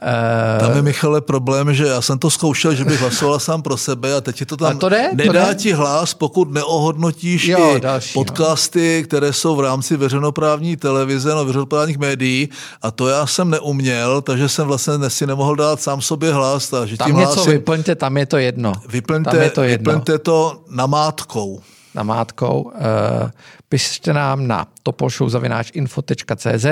Uh, 0.03 0.61
tam 0.61 0.77
je, 0.77 0.83
Michale, 0.83 1.21
problém, 1.21 1.75
že 1.75 1.87
já 1.87 2.01
jsem 2.01 2.19
to 2.19 2.31
zkoušel, 2.31 2.75
že 2.75 2.85
bych 2.85 3.01
hlasoval 3.01 3.41
sám 3.41 3.63
pro 3.63 3.77
sebe 3.77 4.15
a 4.15 4.21
teď 4.21 4.41
je 4.41 4.47
to 4.47 4.57
tam... 4.57 4.79
to 4.79 4.89
jde, 4.89 5.11
nedá 5.15 5.45
to 5.45 5.49
jde? 5.49 5.55
ti 5.55 5.73
hlas, 5.73 6.15
pokud 6.15 6.53
neohodnotíš 6.53 7.49
jo, 7.49 7.77
i 7.77 7.81
další, 7.81 8.19
no. 8.19 8.25
podcasty, 8.25 8.99
no. 9.01 9.09
které 9.09 9.33
jsou 9.33 9.57
v 9.57 9.61
rámci 9.61 9.97
veřejnoprávní 9.97 10.77
televize, 10.77 11.35
no 11.35 11.45
veřejnoprávních 11.45 11.99
médií 11.99 12.49
a 12.83 12.91
to 12.91 13.09
já 13.09 13.27
jsem 13.27 13.51
neuměl, 13.51 14.23
takže 14.23 14.49
jsem 14.49 14.67
vlastně 14.67 15.11
si 15.11 15.27
nemohl 15.27 15.57
dát 15.57 15.81
sám 15.81 16.01
sobě 16.01 16.33
hlas. 16.33 16.71
Takže 16.71 16.97
tam 16.97 17.07
tím 17.07 17.17
něco 17.17 17.35
hlasím, 17.35 17.53
vyplňte, 17.53 17.95
tam 17.95 18.17
je 18.17 18.27
to 18.27 18.37
jedno. 18.37 18.73
Vyplňte, 18.89 19.31
tam 19.31 19.41
je 19.41 19.51
to, 19.51 19.63
jedno. 19.63 19.93
vyplňte 19.93 20.19
to 20.19 20.61
namátkou 20.71 21.61
namátkou. 21.97 22.63
Uh, 22.63 22.73
pište 23.69 24.13
nám 24.13 24.47
na 24.47 24.69
topolshowzavináčinfo.cz 24.83 26.67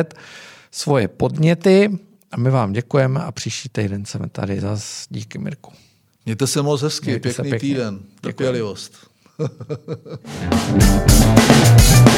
svoje 0.70 1.08
podněty, 1.08 1.90
a 2.34 2.36
my 2.36 2.50
vám 2.50 2.72
děkujeme 2.72 3.20
a 3.20 3.32
příští 3.32 3.68
týden 3.68 4.04
jsme 4.04 4.28
tady 4.28 4.60
zase. 4.60 5.06
Díky, 5.10 5.38
Mirku. 5.38 5.72
Mějte 6.26 6.46
se 6.46 6.62
moc 6.62 6.82
hezky, 6.82 7.06
Mějte 7.06 7.28
pěkný 7.28 7.50
pěkně. 7.50 7.68
týden. 7.68 7.98
Trpělivost. 8.20 8.92